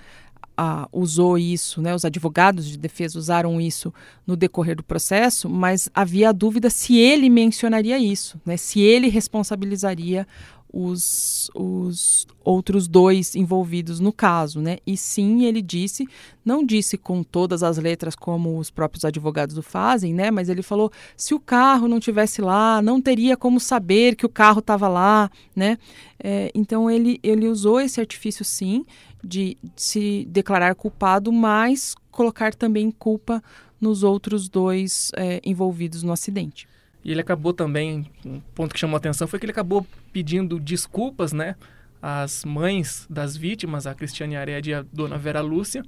usou 0.92 1.38
isso, 1.38 1.82
né, 1.82 1.94
os 1.96 2.06
advogados 2.06 2.68
de 2.68 2.78
defesa 2.78 3.18
usaram 3.18 3.60
isso 3.60 3.94
no 4.26 4.36
decorrer 4.36 4.76
do 4.76 4.84
processo, 4.84 5.50
mas 5.50 5.90
havia 5.94 6.30
a 6.30 6.34
dúvida 6.34 6.70
se 6.70 6.98
ele 6.98 7.30
mencionaria 7.30 7.98
isso, 7.98 8.40
né, 8.46 8.58
se 8.58 8.80
ele 8.80 9.08
responsabilizaria 9.10 10.28
os, 10.72 11.50
os 11.56 12.28
outros 12.44 12.88
dois 12.88 13.36
envolvidos 13.36 14.00
no 14.00 14.14
caso, 14.14 14.62
né? 14.62 14.78
E 14.86 14.96
sim, 14.96 15.46
ele 15.46 15.62
disse, 15.62 16.08
não 16.46 16.64
disse 16.64 16.98
com 16.98 17.24
todas 17.24 17.64
as 17.64 17.78
letras 17.78 18.16
como 18.16 18.58
os 18.58 18.70
próprios 18.70 19.04
advogados 19.04 19.58
o 19.58 19.64
fazem, 19.64 20.14
né? 20.14 20.30
Mas 20.30 20.48
ele 20.48 20.62
falou, 20.62 20.92
se 21.18 21.34
o 21.34 21.40
carro 21.40 21.88
não 21.88 22.00
tivesse 22.00 22.42
lá, 22.42 22.82
não 22.82 23.02
teria 23.02 23.36
como 23.36 23.60
saber 23.60 24.16
que 24.16 24.26
o 24.26 24.30
carro 24.30 24.60
estava 24.60 24.88
lá, 24.88 25.32
né? 25.56 25.78
É, 26.22 26.52
então 26.54 26.90
ele, 26.90 27.20
ele 27.24 27.48
usou 27.48 27.80
esse 27.80 28.00
artifício 28.00 28.46
sim 28.46 28.86
de, 29.24 29.58
se 29.76 30.26
declarar 30.30 30.76
culpado, 30.76 31.32
mas 31.32 31.96
colocar 32.12 32.54
também 32.54 32.92
culpa 32.92 33.44
nos 33.80 34.04
outros 34.04 34.50
dois 34.50 35.12
é, 35.16 35.40
envolvidos 35.44 36.04
no 36.04 36.12
acidente. 36.12 36.68
E 37.04 37.12
ele 37.12 37.22
acabou 37.22 37.54
também, 37.54 38.06
um 38.26 38.42
ponto 38.54 38.74
que 38.74 38.80
chamou 38.80 38.98
atenção 38.98 39.28
foi 39.28 39.40
que 39.40 39.46
ele 39.46 39.52
acabou 39.52 39.86
pedindo 40.12 40.60
desculpas, 40.60 41.32
né? 41.32 41.56
Às 42.02 42.44
mães 42.46 43.06
das 43.10 43.36
vítimas, 43.36 43.88
a 43.88 43.94
Cristiane 43.94 44.36
Ared 44.36 44.70
e 44.70 44.74
a 44.74 44.86
dona 44.92 45.18
Vera 45.18 45.42
Lúcia. 45.42 45.84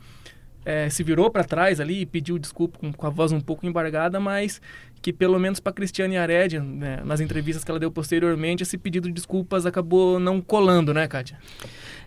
É, 0.63 0.89
se 0.89 1.03
virou 1.03 1.29
para 1.31 1.43
trás 1.43 1.79
ali 1.79 2.01
e 2.01 2.05
pediu 2.05 2.37
desculpa 2.37 2.77
com, 2.77 2.93
com, 2.93 3.07
a 3.07 3.09
voz 3.09 3.31
um 3.31 3.41
pouco 3.41 3.65
embargada, 3.65 4.19
mas 4.19 4.61
que 5.01 5.11
pelo 5.11 5.39
menos 5.39 5.59
para 5.59 5.73
Cristiane 5.73 6.17
Ared, 6.17 6.59
né, 6.59 7.01
nas 7.03 7.19
entrevistas 7.19 7.63
que 7.63 7.71
ela 7.71 7.79
deu 7.79 7.89
posteriormente, 7.89 8.61
esse 8.61 8.77
pedido 8.77 9.07
de 9.07 9.13
desculpas 9.13 9.65
acabou 9.65 10.19
não 10.19 10.39
colando, 10.39 10.93
né, 10.93 11.07
Kátia? 11.07 11.39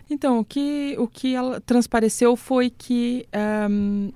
Então, 0.09 0.39
o 0.39 0.45
que, 0.45 0.95
o 0.99 1.07
que 1.07 1.33
ela 1.33 1.59
transpareceu 1.61 2.35
foi 2.35 2.69
que 2.69 3.27
um, 3.69 4.11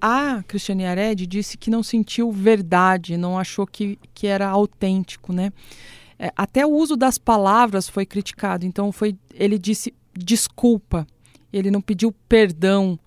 a 0.00 0.42
Cristiane 0.48 0.84
Ared 0.84 1.26
disse 1.26 1.56
que 1.56 1.70
não 1.70 1.82
sentiu 1.82 2.32
verdade, 2.32 3.16
não 3.16 3.38
achou 3.38 3.66
que, 3.66 3.98
que 4.12 4.26
era 4.26 4.48
autêntico, 4.48 5.32
né? 5.32 5.52
É, 6.18 6.32
até 6.36 6.66
o 6.66 6.70
uso 6.70 6.96
das 6.96 7.18
palavras 7.18 7.88
foi 7.88 8.04
criticado. 8.04 8.66
Então 8.66 8.90
foi, 8.90 9.16
ele 9.32 9.58
disse 9.58 9.94
desculpa, 10.16 11.06
ele 11.52 11.70
não 11.70 11.80
pediu 11.80 12.12
perdão. 12.28 12.98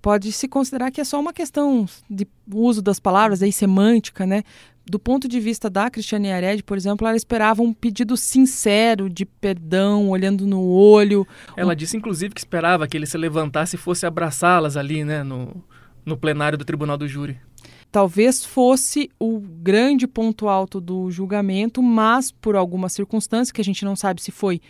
Pode 0.00 0.30
se 0.30 0.46
considerar 0.46 0.90
que 0.90 1.00
é 1.00 1.04
só 1.04 1.18
uma 1.18 1.32
questão 1.32 1.86
de 2.08 2.26
uso 2.52 2.80
das 2.80 3.00
palavras, 3.00 3.42
aí 3.42 3.52
semântica, 3.52 4.24
né? 4.24 4.44
Do 4.88 5.00
ponto 5.00 5.26
de 5.26 5.40
vista 5.40 5.68
da 5.68 5.90
Cristiane 5.90 6.30
Ared, 6.30 6.62
por 6.62 6.76
exemplo, 6.76 7.06
ela 7.08 7.16
esperava 7.16 7.60
um 7.60 7.72
pedido 7.72 8.16
sincero 8.16 9.10
de 9.10 9.26
perdão, 9.26 10.10
olhando 10.10 10.46
no 10.46 10.62
olho. 10.64 11.26
Ela 11.56 11.72
um... 11.72 11.76
disse, 11.76 11.96
inclusive, 11.96 12.32
que 12.32 12.40
esperava 12.40 12.86
que 12.86 12.96
ele 12.96 13.06
se 13.06 13.18
levantasse 13.18 13.74
e 13.74 13.78
fosse 13.78 14.06
abraçá-las 14.06 14.76
ali, 14.76 15.04
né? 15.04 15.24
No, 15.24 15.64
no 16.04 16.16
plenário 16.16 16.56
do 16.56 16.64
Tribunal 16.64 16.96
do 16.96 17.08
Júri. 17.08 17.36
Talvez 17.90 18.44
fosse 18.44 19.10
o 19.18 19.40
grande 19.40 20.06
ponto 20.06 20.48
alto 20.48 20.80
do 20.80 21.10
julgamento, 21.10 21.82
mas 21.82 22.30
por 22.30 22.54
alguma 22.54 22.88
circunstância 22.88 23.52
que 23.52 23.60
a 23.60 23.64
gente 23.64 23.84
não 23.84 23.96
sabe 23.96 24.22
se 24.22 24.30
foi 24.30 24.60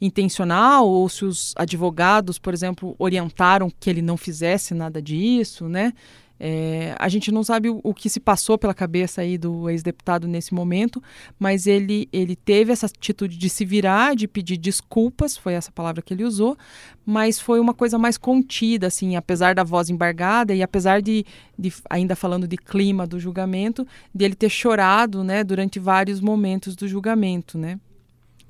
intencional 0.00 0.88
ou 0.88 1.08
se 1.08 1.24
os 1.24 1.54
advogados, 1.56 2.38
por 2.38 2.52
exemplo, 2.52 2.94
orientaram 2.98 3.70
que 3.80 3.88
ele 3.88 4.02
não 4.02 4.16
fizesse 4.16 4.74
nada 4.74 5.00
disso, 5.00 5.68
né? 5.68 5.92
É, 6.38 6.94
a 6.98 7.08
gente 7.08 7.32
não 7.32 7.42
sabe 7.42 7.70
o, 7.70 7.80
o, 7.82 7.94
que 7.94 8.10
se 8.10 8.20
passou 8.20 8.58
pela 8.58 8.74
cabeça 8.74 9.22
aí 9.22 9.38
do 9.38 9.70
ex-deputado 9.70 10.28
nesse 10.28 10.52
momento, 10.52 11.02
mas 11.38 11.66
ele, 11.66 12.08
ele 12.12 12.36
teve 12.36 12.72
essa 12.72 12.86
atitude 12.86 13.38
de 13.38 13.48
se 13.48 13.64
virar, 13.64 14.14
de 14.14 14.28
pedir 14.28 14.58
desculpas, 14.58 15.36
foi 15.36 15.54
essa 15.54 15.72
palavra 15.72 16.02
que 16.02 16.12
ele 16.12 16.24
usou, 16.24 16.56
mas 17.06 17.40
foi 17.40 17.58
uma 17.58 17.72
coisa 17.72 17.98
mais 17.98 18.18
contida, 18.18 18.86
assim, 18.88 19.16
apesar 19.16 19.54
da 19.54 19.64
voz 19.64 19.88
embargada 19.88 20.54
e 20.54 20.62
apesar 20.62 21.00
de, 21.00 21.24
de 21.58 21.72
ainda 21.88 22.14
falando 22.14 22.46
de 22.46 22.58
clima 22.58 23.06
do 23.06 23.18
julgamento, 23.18 23.86
de 24.14 24.24
ele 24.24 24.34
ter 24.34 24.50
chorado, 24.50 25.24
né, 25.24 25.42
durante 25.42 25.78
vários 25.78 26.20
momentos 26.20 26.76
do 26.76 26.86
julgamento, 26.86 27.56
né? 27.56 27.80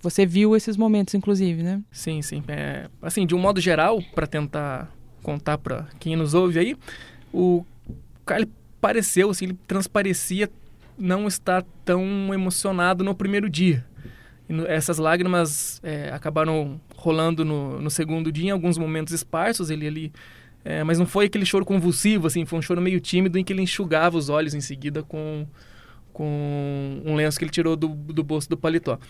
Você 0.06 0.24
viu 0.24 0.54
esses 0.54 0.76
momentos, 0.76 1.14
inclusive, 1.14 1.64
né? 1.64 1.82
Sim, 1.90 2.22
sim. 2.22 2.40
É, 2.46 2.88
assim, 3.02 3.26
de 3.26 3.34
um 3.34 3.38
modo 3.40 3.60
geral, 3.60 4.00
para 4.14 4.24
tentar 4.24 4.88
contar 5.20 5.58
para 5.58 5.88
quem 5.98 6.14
nos 6.14 6.32
ouve 6.32 6.60
aí, 6.60 6.76
o 7.32 7.64
cara 8.24 8.48
pareceu, 8.80 9.30
assim, 9.30 9.46
ele 9.46 9.58
transparecia 9.66 10.48
não 10.96 11.26
estar 11.26 11.64
tão 11.84 12.32
emocionado 12.32 13.02
no 13.02 13.16
primeiro 13.16 13.50
dia. 13.50 13.84
Essas 14.68 14.98
lágrimas 14.98 15.80
é, 15.82 16.12
acabaram 16.12 16.80
rolando 16.94 17.44
no, 17.44 17.80
no, 17.80 17.90
segundo 17.90 18.30
dia, 18.30 18.50
em 18.50 18.52
alguns 18.52 18.78
momentos 18.78 19.12
esparsos, 19.12 19.70
ele 19.70 19.88
ali... 19.88 20.12
É, 20.64 20.84
mas 20.84 21.00
não 21.00 21.06
foi 21.06 21.26
aquele 21.26 21.44
choro 21.44 21.64
convulsivo, 21.64 22.28
assim, 22.28 22.44
foi 22.44 22.60
um 22.60 22.62
choro 22.62 22.80
meio 22.80 23.00
tímido 23.00 23.38
em 23.38 23.42
que 23.42 23.52
ele 23.52 23.62
enxugava 23.62 24.16
os 24.16 24.28
olhos 24.28 24.54
em 24.54 24.60
seguida 24.60 25.02
com, 25.02 25.46
com 26.12 27.02
um 27.04 27.16
lenço 27.16 27.38
que 27.38 27.44
ele 27.44 27.50
tirou 27.50 27.74
do, 27.74 27.88
do 27.88 28.22
bolso 28.22 28.48
do 28.48 28.56
paletó. 28.56 29.00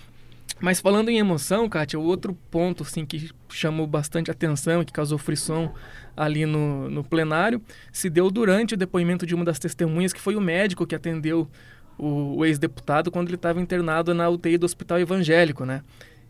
Mas 0.58 0.80
falando 0.80 1.10
em 1.10 1.18
emoção, 1.18 1.68
Kátia, 1.68 1.98
o 1.98 2.02
outro 2.02 2.36
ponto 2.50 2.82
assim, 2.82 3.04
que 3.04 3.30
chamou 3.48 3.86
bastante 3.86 4.30
atenção 4.30 4.84
que 4.84 4.92
causou 4.92 5.18
frição 5.18 5.74
ali 6.16 6.46
no, 6.46 6.88
no 6.88 7.04
plenário 7.04 7.60
se 7.92 8.08
deu 8.08 8.30
durante 8.30 8.74
o 8.74 8.76
depoimento 8.76 9.26
de 9.26 9.34
uma 9.34 9.44
das 9.44 9.58
testemunhas, 9.58 10.12
que 10.12 10.20
foi 10.20 10.34
o 10.34 10.40
médico 10.40 10.86
que 10.86 10.94
atendeu 10.94 11.48
o, 11.98 12.38
o 12.38 12.44
ex-deputado 12.44 13.10
quando 13.10 13.28
ele 13.28 13.36
estava 13.36 13.60
internado 13.60 14.14
na 14.14 14.28
UTI 14.28 14.56
do 14.56 14.64
Hospital 14.64 14.98
Evangélico, 14.98 15.64
né? 15.64 15.82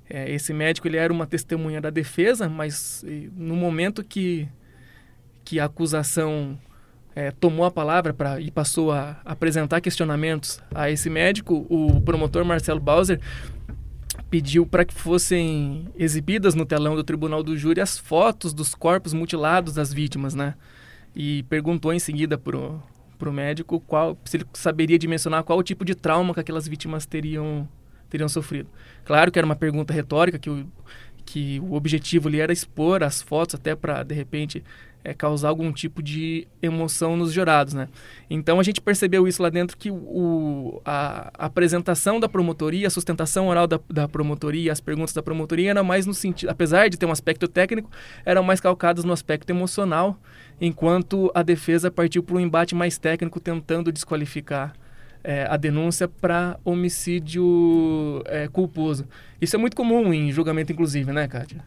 É, 0.09 0.30
esse 0.30 0.52
médico 0.52 0.87
ele 0.87 0.97
era 0.97 1.12
uma 1.12 1.26
testemunha 1.26 1.80
da 1.80 1.90
defesa, 1.90 2.49
mas 2.49 3.04
no 3.37 3.56
momento 3.56 4.04
que, 4.04 4.49
que 5.45 5.59
a 5.59 5.64
acusação 5.64 6.56
é, 7.14 7.30
tomou 7.33 7.64
a 7.64 7.71
palavra 7.71 8.12
pra, 8.12 8.40
e 8.40 8.50
passou 8.50 8.92
a 8.92 9.21
apresentar 9.25 9.80
questionamentos 9.80 10.61
a 10.73 10.90
esse 10.90 11.11
médico, 11.11 11.66
o 11.68 12.00
promotor 12.02 12.45
Marcelo 12.45 12.78
Bauser 12.78 13.21
pediu 14.30 14.66
para 14.66 14.85
que 14.85 14.95
fossem 14.95 15.88
exibidas 15.97 16.54
no 16.54 16.66
telão 16.66 16.97
do 16.97 17.04
tribunal 17.04 17.42
do 17.42 17.56
júri 17.56 17.80
as 17.80 17.97
fotos 17.97 18.52
dos 18.52 18.75
corpos 18.75 19.12
mutilados 19.12 19.75
das 19.75 19.92
vítimas, 19.92 20.35
né? 20.35 20.54
E 21.14 21.45
perguntou 21.45 21.92
em 21.92 21.99
seguida 21.99 22.37
pro 22.37 22.83
pro 23.18 23.33
médico 23.33 23.80
qual 23.80 24.18
se 24.26 24.37
ele 24.37 24.47
saberia 24.52 24.99
dimensionar 24.99 25.42
qual 25.42 25.59
o 25.59 25.62
tipo 25.62 25.87
de 25.87 25.95
trauma 25.95 26.35
que 26.35 26.40
aquelas 26.40 26.68
vítimas 26.68 27.06
teriam 27.06 27.66
teriam 28.11 28.28
sofrido. 28.28 28.68
Claro 29.04 29.33
que 29.33 29.38
era 29.38 29.47
uma 29.47 29.56
pergunta 29.56 29.92
retórica 29.92 30.38
que 30.38 30.50
o 30.50 30.66
que 31.26 31.59
o 31.61 31.75
objetivo 31.75 32.28
ali 32.28 32.40
era 32.40 32.52
expor 32.52 33.02
as 33.02 33.21
fotos 33.21 33.56
até 33.56 33.75
para 33.75 34.04
de 34.04 34.14
repente 34.14 34.64
é, 35.06 35.14
causar 35.14 35.50
algum 35.50 35.72
tipo 35.72 36.02
de 36.02 36.48
emoção 36.60 37.16
nos 37.16 37.32
jurados, 37.32 37.75
né? 37.75 37.88
Então 38.28 38.58
a 38.58 38.62
gente 38.64 38.80
percebeu 38.80 39.28
isso 39.28 39.40
lá 39.40 39.48
dentro 39.48 39.76
que 39.76 39.88
o, 39.88 40.82
a, 40.84 41.30
a 41.38 41.46
apresentação 41.46 42.18
da 42.18 42.28
promotoria, 42.28 42.88
a 42.88 42.90
sustentação 42.90 43.46
oral 43.46 43.68
da, 43.68 43.78
da 43.88 44.08
promotoria, 44.08 44.72
as 44.72 44.80
perguntas 44.80 45.14
da 45.14 45.22
promotoria 45.22 45.70
eram 45.70 45.84
mais 45.84 46.06
no 46.06 46.12
sentido, 46.12 46.48
apesar 46.48 46.88
de 46.88 46.96
ter 46.96 47.06
um 47.06 47.12
aspecto 47.12 47.46
técnico, 47.46 47.88
eram 48.25 48.42
mais 48.42 48.60
calcadas 48.60 49.04
no 49.04 49.12
aspecto 49.12 49.48
emocional, 49.48 50.18
enquanto 50.60 51.30
a 51.32 51.42
defesa 51.44 51.88
partiu 51.88 52.25
para 52.25 52.34
um 52.34 52.40
embate 52.40 52.75
mais 52.75 52.98
técnico 52.98 53.38
tentando 53.38 53.92
desqualificar 53.92 54.75
é, 55.22 55.46
a 55.48 55.56
denúncia 55.56 56.08
para 56.08 56.58
homicídio 56.64 58.25
é, 58.26 58.48
culposo. 58.48 59.06
Isso 59.40 59.54
é 59.54 59.58
muito 59.58 59.76
comum 59.76 60.12
em 60.12 60.32
julgamento, 60.32 60.72
inclusive, 60.72 61.12
né, 61.12 61.28
Kátia? 61.28 61.64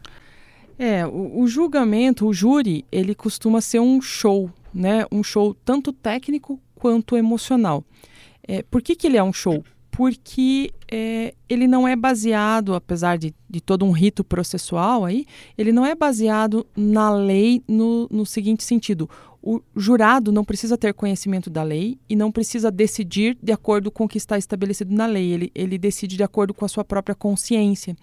É, 0.82 1.06
o, 1.06 1.42
o, 1.42 1.46
julgamento, 1.46 2.26
o 2.26 2.32
júri, 2.32 2.86
ele 2.90 3.14
costuma 3.14 3.60
ser 3.60 3.80
um 3.80 4.00
show, 4.00 4.50
né? 4.72 5.04
Um 5.12 5.22
show 5.22 5.52
tanto 5.62 5.92
técnico 5.92 6.58
quanto 6.74 7.18
emocional. 7.18 7.84
É, 8.48 8.62
por 8.62 8.80
que, 8.80 8.96
que 8.96 9.06
ele 9.06 9.18
é 9.18 9.22
um 9.22 9.30
show? 9.30 9.62
Porque 9.90 10.72
é, 10.90 11.34
ele 11.50 11.68
não 11.68 11.86
é 11.86 11.94
baseado, 11.94 12.74
apesar 12.74 13.18
de, 13.18 13.34
de 13.46 13.60
todo 13.60 13.84
um 13.84 13.90
rito 13.90 14.24
processual 14.24 15.04
aí, 15.04 15.26
ele 15.58 15.70
não 15.70 15.84
é 15.84 15.94
baseado 15.94 16.66
na 16.74 17.14
lei 17.14 17.62
no, 17.68 18.08
no 18.10 18.24
seguinte 18.24 18.64
sentido 18.64 19.06
o 19.42 19.62
jurado 19.74 20.30
não 20.30 20.44
precisa 20.44 20.76
ter 20.76 20.92
conhecimento 20.92 21.48
da 21.48 21.62
lei 21.62 21.98
e 22.08 22.14
não 22.14 22.30
precisa 22.30 22.70
decidir 22.70 23.36
de 23.42 23.52
acordo 23.52 23.90
com 23.90 24.04
o 24.04 24.08
que 24.08 24.18
está 24.18 24.36
estabelecido 24.36 24.94
na 24.94 25.06
lei. 25.06 25.32
Ele, 25.32 25.52
ele 25.54 25.78
decide 25.78 26.16
de 26.16 26.22
acordo 26.22 26.52
com 26.52 26.64
a 26.64 26.68
sua 26.68 26.84
própria 26.84 27.14
consciência. 27.14 27.96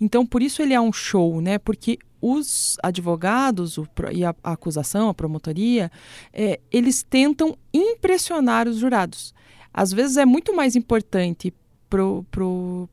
Então, 0.00 0.26
por 0.26 0.42
isso 0.42 0.60
ele 0.60 0.74
é 0.74 0.80
um 0.80 0.92
show, 0.92 1.40
né? 1.40 1.58
Porque 1.58 1.98
os 2.20 2.76
advogados 2.82 3.78
o, 3.78 3.86
e 4.12 4.24
a, 4.24 4.34
a, 4.42 4.52
acusação, 4.52 5.08
a 5.08 5.14
promotoria, 5.14 5.90
é, 6.32 6.60
eles 6.70 7.02
tentam 7.02 7.56
impressionar 7.72 8.68
os 8.68 8.76
jurados. 8.76 9.34
Às 9.72 9.92
vezes 9.92 10.16
é 10.16 10.24
muito 10.24 10.54
mais 10.54 10.74
importante 10.74 11.52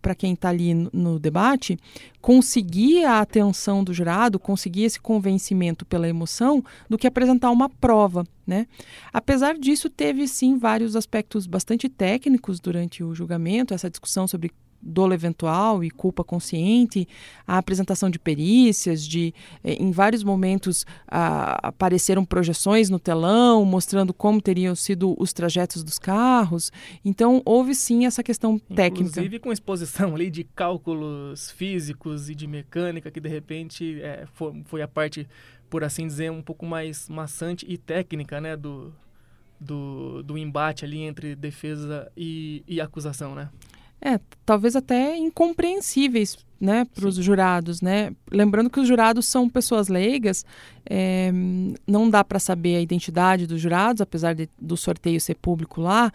para 0.01 0.15
quem 0.15 0.33
está 0.33 0.49
ali 0.49 0.73
no, 0.73 0.89
no, 0.93 1.19
debate 1.19 1.77
conseguir 2.21 3.03
a 3.05 3.19
atenção 3.19 3.83
do 3.83 3.93
jurado, 3.93 4.39
conseguir 4.39 4.83
esse 4.83 4.99
convencimento 4.99 5.85
pela 5.85 6.07
emoção, 6.07 6.63
do 6.87 6.97
que 6.97 7.07
apresentar 7.07 7.49
uma 7.51 7.69
prova. 7.69 8.25
Né? 8.45 8.67
Apesar 9.11 9.57
disso, 9.57 9.89
teve 9.89 10.27
sim 10.27 10.57
vários 10.57 10.95
aspectos 10.95 11.47
bastante 11.47 11.89
técnicos 11.89 12.59
durante 12.59 13.03
o 13.03 13.15
julgamento, 13.15 13.73
essa 13.73 13.89
discussão 13.89 14.27
sobre 14.27 14.51
dolo 14.83 15.13
eventual 15.13 15.83
e 15.83 15.89
culpa 15.89 16.23
consciente, 16.23 17.07
a 17.47 17.57
apresentação 17.57 18.09
de 18.09 18.19
perícias, 18.19 19.07
de 19.07 19.33
eh, 19.63 19.73
em 19.73 19.91
vários 19.91 20.23
momentos 20.23 20.85
a, 21.07 21.69
apareceram 21.69 22.25
projeções 22.25 22.89
no 22.89 22.99
telão 22.99 23.63
mostrando 23.65 24.13
como 24.13 24.41
teriam 24.41 24.75
sido 24.75 25.15
os 25.17 25.31
trajetos 25.31 25.83
dos 25.83 25.97
carros. 25.97 26.71
Então 27.03 27.41
houve 27.45 27.73
sim 27.73 28.05
essa 28.05 28.21
questão 28.21 28.59
técnica. 28.59 29.11
Inclusive 29.11 29.39
com 29.39 29.51
exposição 29.51 30.15
ali 30.15 30.29
de 30.29 30.43
cálculos 30.43 31.51
físicos 31.51 32.29
e 32.29 32.35
de 32.35 32.47
mecânica 32.47 33.09
que 33.09 33.19
de 33.19 33.29
repente 33.29 34.01
é, 34.01 34.25
foi, 34.33 34.61
foi 34.65 34.81
a 34.81 34.87
parte, 34.87 35.27
por 35.69 35.83
assim 35.83 36.05
dizer, 36.07 36.31
um 36.31 36.41
pouco 36.41 36.65
mais 36.65 37.07
maçante 37.07 37.65
e 37.67 37.77
técnica, 37.77 38.41
né, 38.41 38.57
do, 38.57 38.93
do, 39.59 40.23
do 40.23 40.37
embate 40.37 40.85
ali 40.85 41.01
entre 41.01 41.35
defesa 41.35 42.11
e, 42.15 42.63
e 42.67 42.81
acusação, 42.81 43.33
né? 43.33 43.49
É, 44.03 44.19
talvez 44.45 44.75
até 44.75 45.17
incompreensíveis 45.17 46.37
né, 46.59 46.85
para 46.93 47.07
os 47.07 47.15
jurados. 47.15 47.81
Né? 47.81 48.11
Lembrando 48.29 48.69
que 48.69 48.79
os 48.79 48.87
jurados 48.87 49.25
são 49.25 49.49
pessoas 49.49 49.87
leigas, 49.87 50.45
é, 50.89 51.31
não 51.87 52.09
dá 52.09 52.23
para 52.23 52.39
saber 52.39 52.75
a 52.75 52.81
identidade 52.81 53.47
dos 53.47 53.61
jurados, 53.61 54.01
apesar 54.01 54.33
de, 54.33 54.49
do 54.59 54.75
sorteio 54.75 55.19
ser 55.19 55.35
público 55.35 55.81
lá. 55.81 56.11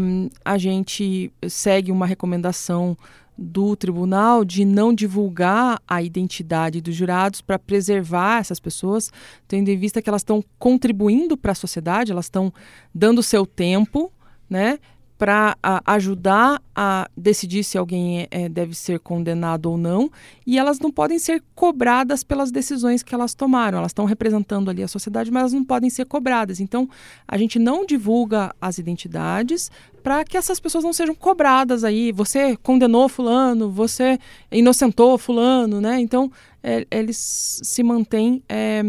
Um, 0.00 0.28
a 0.44 0.58
gente 0.58 1.32
segue 1.48 1.90
uma 1.90 2.06
recomendação 2.06 2.96
do 3.36 3.74
tribunal 3.74 4.44
de 4.44 4.64
não 4.64 4.94
divulgar 4.94 5.82
a 5.88 6.00
identidade 6.02 6.80
dos 6.80 6.94
jurados 6.94 7.40
para 7.40 7.58
preservar 7.58 8.38
essas 8.38 8.60
pessoas, 8.60 9.10
tendo 9.48 9.68
em 9.68 9.76
vista 9.76 10.00
que 10.00 10.08
elas 10.08 10.20
estão 10.20 10.42
contribuindo 10.58 11.36
para 11.36 11.52
a 11.52 11.54
sociedade, 11.54 12.12
elas 12.12 12.26
estão 12.26 12.52
dando 12.94 13.22
seu 13.22 13.44
tempo, 13.44 14.12
né? 14.48 14.78
Para 15.16 15.56
ajudar 15.86 16.60
a 16.74 17.08
decidir 17.16 17.62
se 17.62 17.78
alguém 17.78 18.22
é, 18.22 18.28
é, 18.30 18.48
deve 18.48 18.74
ser 18.74 18.98
condenado 18.98 19.66
ou 19.66 19.78
não, 19.78 20.10
e 20.46 20.58
elas 20.58 20.80
não 20.80 20.90
podem 20.90 21.18
ser 21.18 21.42
cobradas 21.54 22.24
pelas 22.24 22.50
decisões 22.50 23.02
que 23.02 23.14
elas 23.14 23.32
tomaram. 23.32 23.78
Elas 23.78 23.90
estão 23.90 24.04
representando 24.04 24.70
ali 24.70 24.82
a 24.82 24.88
sociedade, 24.88 25.30
mas 25.30 25.40
elas 25.40 25.52
não 25.52 25.64
podem 25.64 25.88
ser 25.88 26.04
cobradas. 26.06 26.58
Então, 26.58 26.88
a 27.28 27.38
gente 27.38 27.58
não 27.58 27.86
divulga 27.86 28.54
as 28.60 28.78
identidades 28.78 29.70
para 30.02 30.24
que 30.24 30.36
essas 30.36 30.58
pessoas 30.58 30.84
não 30.84 30.92
sejam 30.92 31.14
cobradas 31.14 31.84
aí. 31.84 32.10
Você 32.12 32.56
condenou 32.56 33.08
fulano, 33.08 33.70
você 33.70 34.18
inocentou 34.50 35.16
fulano, 35.16 35.80
né? 35.80 36.00
Então, 36.00 36.30
é, 36.62 36.86
eles 36.90 37.60
se 37.62 37.82
mantêm 37.82 38.42
é, 38.48 38.82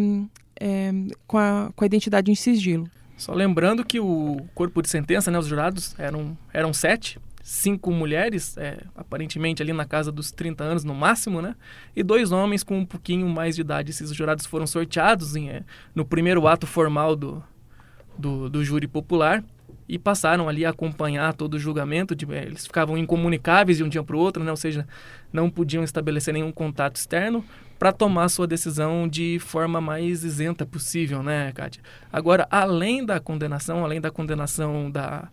é, 0.59 0.91
com, 1.27 1.37
a, 1.37 1.71
com 1.75 1.83
a 1.83 1.87
identidade 1.87 2.31
em 2.31 2.35
sigilo. 2.35 2.89
Só 3.17 3.33
lembrando 3.33 3.85
que 3.85 3.99
o 3.99 4.45
corpo 4.53 4.81
de 4.81 4.89
sentença, 4.89 5.31
né, 5.31 5.39
os 5.39 5.47
jurados 5.47 5.95
eram, 5.97 6.37
eram 6.53 6.73
sete, 6.73 7.19
cinco 7.41 7.91
mulheres, 7.91 8.57
é, 8.57 8.79
aparentemente 8.95 9.61
ali 9.61 9.71
na 9.71 9.85
casa 9.85 10.11
dos 10.11 10.31
30 10.31 10.63
anos 10.63 10.83
no 10.83 10.93
máximo, 10.93 11.41
né? 11.41 11.55
E 11.95 12.01
dois 12.01 12.31
homens 12.31 12.63
com 12.63 12.79
um 12.79 12.85
pouquinho 12.85 13.29
mais 13.29 13.55
de 13.55 13.61
idade. 13.61 13.91
Esses 13.91 14.11
jurados 14.13 14.45
foram 14.45 14.65
sorteados 14.65 15.35
em, 15.35 15.49
é, 15.49 15.63
no 15.93 16.03
primeiro 16.03 16.47
ato 16.47 16.65
formal 16.65 17.15
do, 17.15 17.43
do, 18.17 18.49
do, 18.49 18.63
júri 18.65 18.87
popular 18.87 19.43
e 19.87 19.99
passaram 19.99 20.49
ali 20.49 20.65
a 20.65 20.69
acompanhar 20.69 21.33
todo 21.33 21.55
o 21.55 21.59
julgamento. 21.59 22.15
De, 22.15 22.25
é, 22.33 22.43
eles 22.43 22.65
ficavam 22.65 22.97
incomunicáveis 22.97 23.77
de 23.77 23.83
um 23.83 23.89
dia 23.89 24.03
para 24.03 24.15
o 24.15 24.19
outro, 24.19 24.43
né? 24.43 24.51
Ou 24.51 24.57
seja, 24.57 24.87
não 25.31 25.49
podiam 25.49 25.83
estabelecer 25.83 26.33
nenhum 26.33 26.51
contato 26.51 26.95
externo 26.95 27.43
para 27.77 27.91
tomar 27.91 28.29
sua 28.29 28.47
decisão 28.47 29.07
de 29.07 29.37
forma 29.39 29.81
mais 29.81 30.23
isenta 30.23 30.65
possível, 30.65 31.21
né, 31.21 31.51
Kátia? 31.51 31.83
Agora, 32.11 32.47
além 32.49 33.05
da 33.05 33.19
condenação, 33.19 33.83
além 33.83 33.99
da 33.99 34.09
condenação 34.09 34.89
da, 34.89 35.29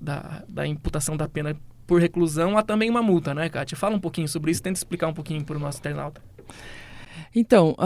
da, 0.00 0.44
da 0.48 0.66
imputação 0.66 1.16
da 1.16 1.28
pena 1.28 1.56
por 1.86 2.00
reclusão, 2.00 2.56
há 2.56 2.62
também 2.62 2.88
uma 2.88 3.02
multa, 3.02 3.34
né, 3.34 3.48
Kátia? 3.48 3.76
Fala 3.76 3.96
um 3.96 4.00
pouquinho 4.00 4.28
sobre 4.28 4.52
isso, 4.52 4.62
tenta 4.62 4.78
explicar 4.78 5.08
um 5.08 5.14
pouquinho 5.14 5.44
para 5.44 5.56
o 5.56 5.60
nosso 5.60 5.78
internauta. 5.78 6.22
Então, 7.34 7.76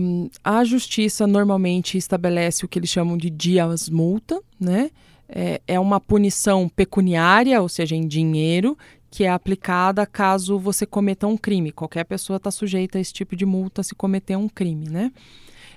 um, 0.00 0.28
a 0.44 0.64
justiça 0.64 1.26
normalmente 1.26 1.96
estabelece 1.96 2.64
o 2.64 2.68
que 2.68 2.78
eles 2.78 2.90
chamam 2.90 3.16
de 3.16 3.30
dias 3.30 3.88
multa, 3.88 4.40
né? 4.60 4.90
É, 5.28 5.60
é 5.66 5.80
uma 5.80 6.00
punição 6.00 6.68
pecuniária, 6.68 7.60
ou 7.60 7.68
seja, 7.68 7.96
em 7.96 8.06
dinheiro, 8.06 8.76
que 9.10 9.24
é 9.24 9.30
aplicada 9.30 10.06
caso 10.06 10.58
você 10.58 10.86
cometa 10.86 11.26
um 11.26 11.36
crime. 11.36 11.72
Qualquer 11.72 12.04
pessoa 12.04 12.38
está 12.38 12.50
sujeita 12.50 12.98
a 12.98 13.00
esse 13.00 13.12
tipo 13.12 13.36
de 13.36 13.44
multa 13.44 13.82
se 13.82 13.94
cometer 13.94 14.36
um 14.36 14.48
crime, 14.48 14.88
né? 14.88 15.12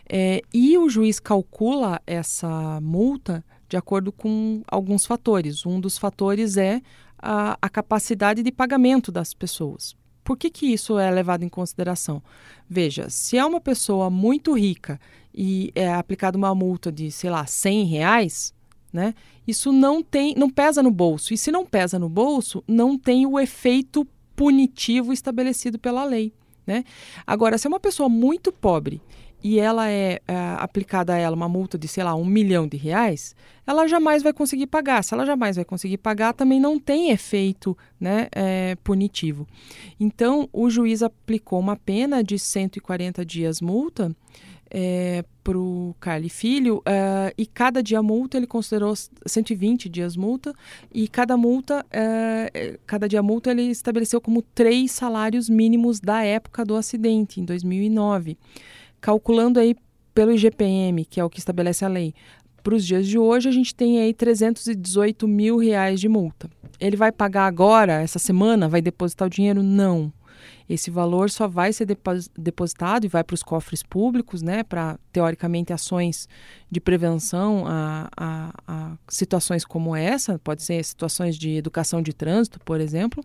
É, 0.07 0.41
e 0.53 0.77
o 0.77 0.87
juiz 0.89 1.19
calcula 1.19 1.99
essa 2.05 2.79
multa 2.81 3.43
de 3.67 3.75
acordo 3.75 4.11
com 4.11 4.61
alguns 4.67 5.05
fatores. 5.05 5.65
Um 5.65 5.79
dos 5.79 5.97
fatores 5.97 6.57
é 6.57 6.81
a, 7.17 7.57
a 7.61 7.69
capacidade 7.69 8.43
de 8.43 8.51
pagamento 8.51 9.11
das 9.11 9.33
pessoas. 9.33 9.95
Por 10.23 10.37
que, 10.37 10.49
que 10.49 10.67
isso 10.67 10.97
é 10.97 11.11
levado 11.11 11.43
em 11.43 11.49
consideração? 11.49 12.21
Veja, 12.67 13.09
se 13.09 13.37
é 13.37 13.45
uma 13.45 13.61
pessoa 13.61 14.09
muito 14.09 14.53
rica 14.53 14.99
e 15.33 15.71
é 15.75 15.93
aplicada 15.93 16.37
uma 16.37 16.55
multa 16.55 16.91
de, 16.91 17.11
sei 17.11 17.29
lá, 17.29 17.45
100 17.45 17.85
reais, 17.85 18.53
né? 18.95 19.13
Isso 19.45 19.73
não 19.73 20.01
tem, 20.01 20.33
não 20.35 20.49
pesa 20.49 20.81
no 20.81 20.89
bolso. 20.89 21.33
E 21.33 21.37
se 21.37 21.51
não 21.51 21.65
pesa 21.65 21.99
no 21.99 22.07
bolso, 22.07 22.63
não 22.65 22.97
tem 22.97 23.25
o 23.25 23.37
efeito 23.37 24.07
punitivo 24.35 25.11
estabelecido 25.11 25.77
pela 25.77 26.05
lei, 26.05 26.33
né? 26.65 26.85
Agora, 27.27 27.57
se 27.57 27.67
é 27.67 27.69
uma 27.69 27.79
pessoa 27.79 28.07
muito 28.07 28.53
pobre 28.53 29.01
e 29.43 29.59
ela 29.59 29.89
é, 29.89 30.21
é, 30.27 30.35
aplicada 30.57 31.13
a 31.13 31.17
ela 31.17 31.35
uma 31.35 31.49
multa 31.49 31.77
de, 31.77 31.87
sei 31.89 32.03
lá, 32.03 32.15
um 32.15 32.25
milhão 32.25 32.67
de 32.67 32.77
reais, 32.77 33.35
ela 33.67 33.85
jamais 33.85 34.23
vai 34.23 34.31
conseguir 34.31 34.67
pagar. 34.67 35.03
Se 35.03 35.13
ela 35.13 35.25
jamais 35.25 35.57
vai 35.57 35.65
conseguir 35.65 35.97
pagar, 35.97 36.33
também 36.33 36.59
não 36.59 36.79
tem 36.79 37.11
efeito 37.11 37.77
né, 37.99 38.27
é, 38.31 38.75
punitivo. 38.83 39.45
Então, 39.99 40.49
o 40.53 40.69
juiz 40.69 41.03
aplicou 41.03 41.59
uma 41.59 41.75
pena 41.75 42.23
de 42.23 42.39
140 42.39 43.25
dias 43.25 43.59
multa 43.59 44.15
é, 44.77 45.23
para 45.41 45.57
o 45.57 45.95
Carly 46.01 46.27
Filho, 46.27 46.79
uh, 46.79 47.31
e 47.37 47.45
cada 47.45 47.81
dia 47.81 48.03
multa 48.03 48.35
ele 48.35 48.45
considerou 48.45 48.93
120 48.93 49.87
dias 49.87 50.17
multa, 50.17 50.53
e 50.93 51.07
cada 51.07 51.37
multa, 51.37 51.85
uh, 51.85 52.79
cada 52.85 53.07
dia 53.07 53.23
multa 53.23 53.51
ele 53.51 53.61
estabeleceu 53.69 54.19
como 54.19 54.41
três 54.41 54.91
salários 54.91 55.47
mínimos 55.47 56.01
da 56.01 56.25
época 56.25 56.65
do 56.65 56.75
acidente, 56.75 57.39
em 57.39 57.45
2009. 57.45 58.37
Calculando 58.99 59.61
aí 59.61 59.77
pelo 60.13 60.33
IGPM, 60.33 61.05
que 61.05 61.21
é 61.21 61.23
o 61.23 61.29
que 61.29 61.39
estabelece 61.39 61.85
a 61.85 61.87
lei, 61.87 62.13
para 62.61 62.75
os 62.75 62.85
dias 62.85 63.07
de 63.07 63.17
hoje 63.17 63.47
a 63.47 63.53
gente 63.53 63.73
tem 63.73 64.01
aí 64.01 64.13
318 64.13 65.25
mil 65.25 65.57
reais 65.57 66.01
de 66.01 66.09
multa. 66.09 66.49
Ele 66.81 66.97
vai 66.97 67.13
pagar 67.13 67.45
agora, 67.45 68.01
essa 68.01 68.19
semana, 68.19 68.67
vai 68.67 68.81
depositar 68.81 69.27
o 69.27 69.31
dinheiro? 69.31 69.63
Não. 69.63 70.11
Esse 70.69 70.89
valor 70.89 71.29
só 71.29 71.47
vai 71.47 71.71
ser 71.71 71.87
depositado 72.37 73.05
e 73.05 73.07
vai 73.07 73.23
para 73.23 73.33
os 73.33 73.43
cofres 73.43 73.83
públicos, 73.83 74.41
né, 74.41 74.63
para, 74.63 74.97
teoricamente, 75.11 75.71
ações 75.73 76.27
de 76.69 76.79
prevenção 76.79 77.65
a, 77.67 78.09
a, 78.15 78.53
a, 78.67 78.97
situações 79.07 79.63
como 79.63 79.95
essa, 79.95 80.39
pode 80.39 80.63
ser 80.63 80.83
situações 80.83 81.37
de 81.37 81.55
educação 81.55 82.01
de 82.01 82.13
trânsito, 82.13 82.59
por 82.59 82.81
exemplo. 82.81 83.23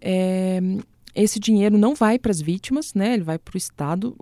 É, 0.00 0.60
esse 1.16 1.40
dinheiro 1.40 1.78
não 1.78 1.94
vai 1.94 2.18
para 2.18 2.30
as 2.30 2.42
vítimas, 2.42 2.92
né? 2.92 3.14
Ele 3.14 3.22
vai 3.22 3.38
para 3.38 3.54
o 3.54 3.56
Estado. 3.56 4.14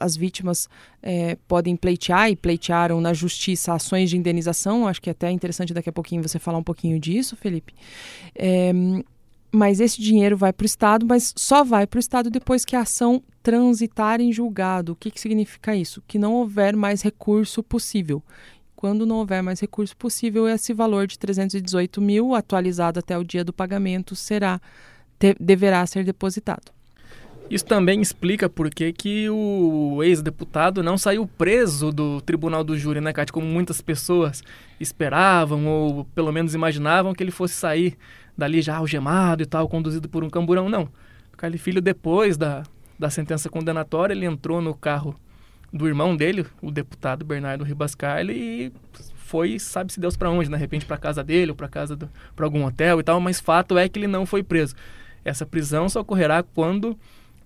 As 0.00 0.16
vítimas 0.16 0.70
é, 1.02 1.36
podem 1.46 1.76
pleitear 1.76 2.30
e 2.30 2.36
pleitearam 2.36 2.98
na 2.98 3.12
justiça 3.12 3.74
ações 3.74 4.08
de 4.08 4.16
indenização. 4.16 4.88
Acho 4.88 5.02
que 5.02 5.10
é 5.10 5.12
até 5.12 5.30
interessante 5.30 5.74
daqui 5.74 5.90
a 5.90 5.92
pouquinho 5.92 6.22
você 6.22 6.38
falar 6.38 6.56
um 6.56 6.62
pouquinho 6.62 6.98
disso, 6.98 7.36
Felipe. 7.36 7.74
É, 8.34 8.72
mas 9.54 9.78
esse 9.80 10.02
dinheiro 10.02 10.36
vai 10.36 10.52
para 10.52 10.64
o 10.64 10.66
Estado, 10.66 11.06
mas 11.06 11.32
só 11.36 11.62
vai 11.62 11.86
para 11.86 11.98
o 11.98 12.00
Estado 12.00 12.28
depois 12.28 12.64
que 12.64 12.74
a 12.74 12.80
ação 12.80 13.22
transitar 13.42 14.20
em 14.20 14.32
julgado. 14.32 14.92
O 14.92 14.96
que, 14.96 15.10
que 15.10 15.20
significa 15.20 15.76
isso? 15.76 16.02
Que 16.08 16.18
não 16.18 16.34
houver 16.34 16.74
mais 16.74 17.02
recurso 17.02 17.62
possível. 17.62 18.22
Quando 18.74 19.06
não 19.06 19.16
houver 19.16 19.42
mais 19.42 19.60
recurso 19.60 19.96
possível, 19.96 20.48
esse 20.48 20.74
valor 20.74 21.06
de 21.06 21.18
318 21.18 22.00
mil, 22.00 22.34
atualizado 22.34 22.98
até 22.98 23.16
o 23.16 23.22
dia 23.22 23.44
do 23.44 23.52
pagamento, 23.52 24.16
será 24.16 24.60
te, 25.18 25.36
deverá 25.38 25.86
ser 25.86 26.04
depositado. 26.04 26.72
Isso 27.48 27.64
também 27.64 28.00
explica 28.00 28.48
por 28.48 28.70
que, 28.70 28.92
que 28.92 29.28
o 29.28 30.02
ex-deputado 30.02 30.82
não 30.82 30.98
saiu 30.98 31.26
preso 31.26 31.92
do 31.92 32.20
tribunal 32.22 32.64
do 32.64 32.76
júri, 32.76 33.00
né, 33.00 33.12
Cátia? 33.12 33.32
Como 33.32 33.46
muitas 33.46 33.80
pessoas 33.80 34.42
esperavam 34.80 35.66
ou 35.66 36.04
pelo 36.06 36.32
menos 36.32 36.54
imaginavam 36.54 37.12
que 37.12 37.22
ele 37.22 37.30
fosse 37.30 37.54
sair 37.54 37.96
dali 38.36 38.60
já 38.60 38.76
algemado 38.76 39.42
e 39.42 39.46
tal, 39.46 39.68
conduzido 39.68 40.08
por 40.08 40.24
um 40.24 40.30
camburão. 40.30 40.68
Não. 40.68 40.88
O 41.32 41.36
Carli 41.36 41.58
Filho, 41.58 41.80
depois 41.80 42.36
da, 42.36 42.62
da 42.98 43.10
sentença 43.10 43.48
condenatória, 43.48 44.14
ele 44.14 44.26
entrou 44.26 44.60
no 44.60 44.74
carro 44.74 45.14
do 45.72 45.88
irmão 45.88 46.16
dele, 46.16 46.46
o 46.62 46.70
deputado 46.70 47.24
Bernardo 47.24 47.64
Ribascarli, 47.64 48.32
e 48.32 48.72
foi, 49.16 49.58
sabe-se 49.58 49.98
Deus 49.98 50.16
para 50.16 50.30
onde, 50.30 50.48
de 50.48 50.56
repente 50.56 50.86
para 50.86 50.96
casa 50.96 51.24
dele 51.24 51.50
ou 51.50 51.56
para 51.56 51.68
casa 51.68 51.98
para 52.36 52.46
algum 52.46 52.64
hotel 52.64 53.00
e 53.00 53.02
tal, 53.02 53.18
mas 53.18 53.40
fato 53.40 53.76
é 53.76 53.88
que 53.88 53.98
ele 53.98 54.06
não 54.06 54.24
foi 54.24 54.44
preso. 54.44 54.76
Essa 55.24 55.44
prisão 55.44 55.88
só 55.88 56.00
ocorrerá 56.00 56.44
quando 56.44 56.96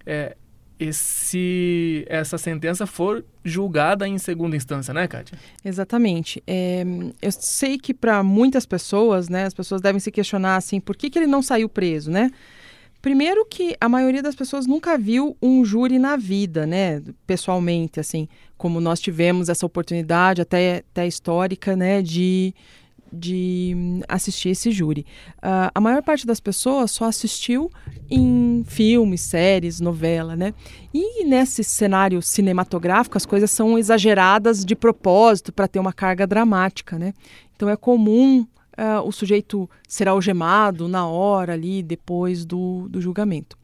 é, 0.05 0.37
esse, 0.79 2.05
essa 2.09 2.39
sentença 2.39 2.87
for 2.87 3.25
julgada 3.45 4.07
em 4.07 4.19
segunda 4.19 4.57
instância, 4.57 4.95
né, 4.95 5.09
Kátia? 5.09 5.39
Exatamente. 5.65 6.43
É, 6.47 6.85
eu 7.21 7.33
sei 7.33 7.79
que 7.79 7.93
para 7.93 8.23
muitas 8.23 8.65
pessoas, 8.65 9.29
né, 9.29 9.45
as 9.45 9.55
pessoas 9.55 9.81
devem 9.81 10.01
se 10.01 10.11
questionar 10.11 10.57
assim, 10.57 10.81
por 10.81 10.97
que, 10.97 11.11
que 11.11 11.19
ele 11.19 11.27
não 11.27 11.43
saiu 11.43 11.69
preso, 11.69 12.11
né? 12.11 12.31
Primeiro 13.01 13.47
que 13.47 13.77
a 13.81 13.89
maioria 13.89 14.23
das 14.23 14.35
pessoas 14.35 14.67
nunca 14.67 14.99
viu 14.99 15.37
um 15.41 15.65
júri 15.65 15.99
na 15.99 16.17
vida, 16.17 16.67
né? 16.67 17.01
Pessoalmente, 17.27 18.01
assim, 18.01 18.29
como 18.57 18.81
nós 18.81 19.01
tivemos 19.01 19.49
essa 19.49 19.65
oportunidade 19.65 20.43
até, 20.43 20.83
até 20.91 21.07
histórica, 21.07 21.77
né? 21.77 22.03
De, 22.03 22.53
de 23.13 24.01
assistir 24.09 24.51
esse 24.51 24.71
júri. 24.71 25.07
Uh, 25.39 25.71
a 25.75 25.81
maior 25.81 26.03
parte 26.03 26.27
das 26.27 26.41
pessoas 26.41 26.91
só 26.91 27.05
assistiu 27.05 27.71
em 28.11 28.65
filmes, 28.67 29.21
séries, 29.23 29.81
novela, 29.81 30.37
né? 30.37 30.55
E 30.93 31.25
nesse 31.25 31.63
cenário 31.65 32.21
cinematográfico 32.23 33.17
as 33.17 33.27
coisas 33.27 33.51
são 33.51 33.79
exageradas 33.79 34.65
de 34.65 34.75
propósito 34.75 35.53
para 35.53 35.69
ter 35.69 35.79
uma 35.79 35.93
carga 35.93 36.27
dramática, 36.27 36.99
né? 36.99 37.13
Então 37.55 37.69
é 37.69 37.77
comum 37.77 38.41
uh, 38.43 39.07
o 39.07 39.13
sujeito 39.13 39.69
ser 39.87 40.09
algemado 40.09 40.89
na 40.89 41.07
hora 41.07 41.55
ali 41.55 41.83
depois 41.83 42.45
do, 42.45 42.89
do 42.89 43.01
julgamento. 43.01 43.57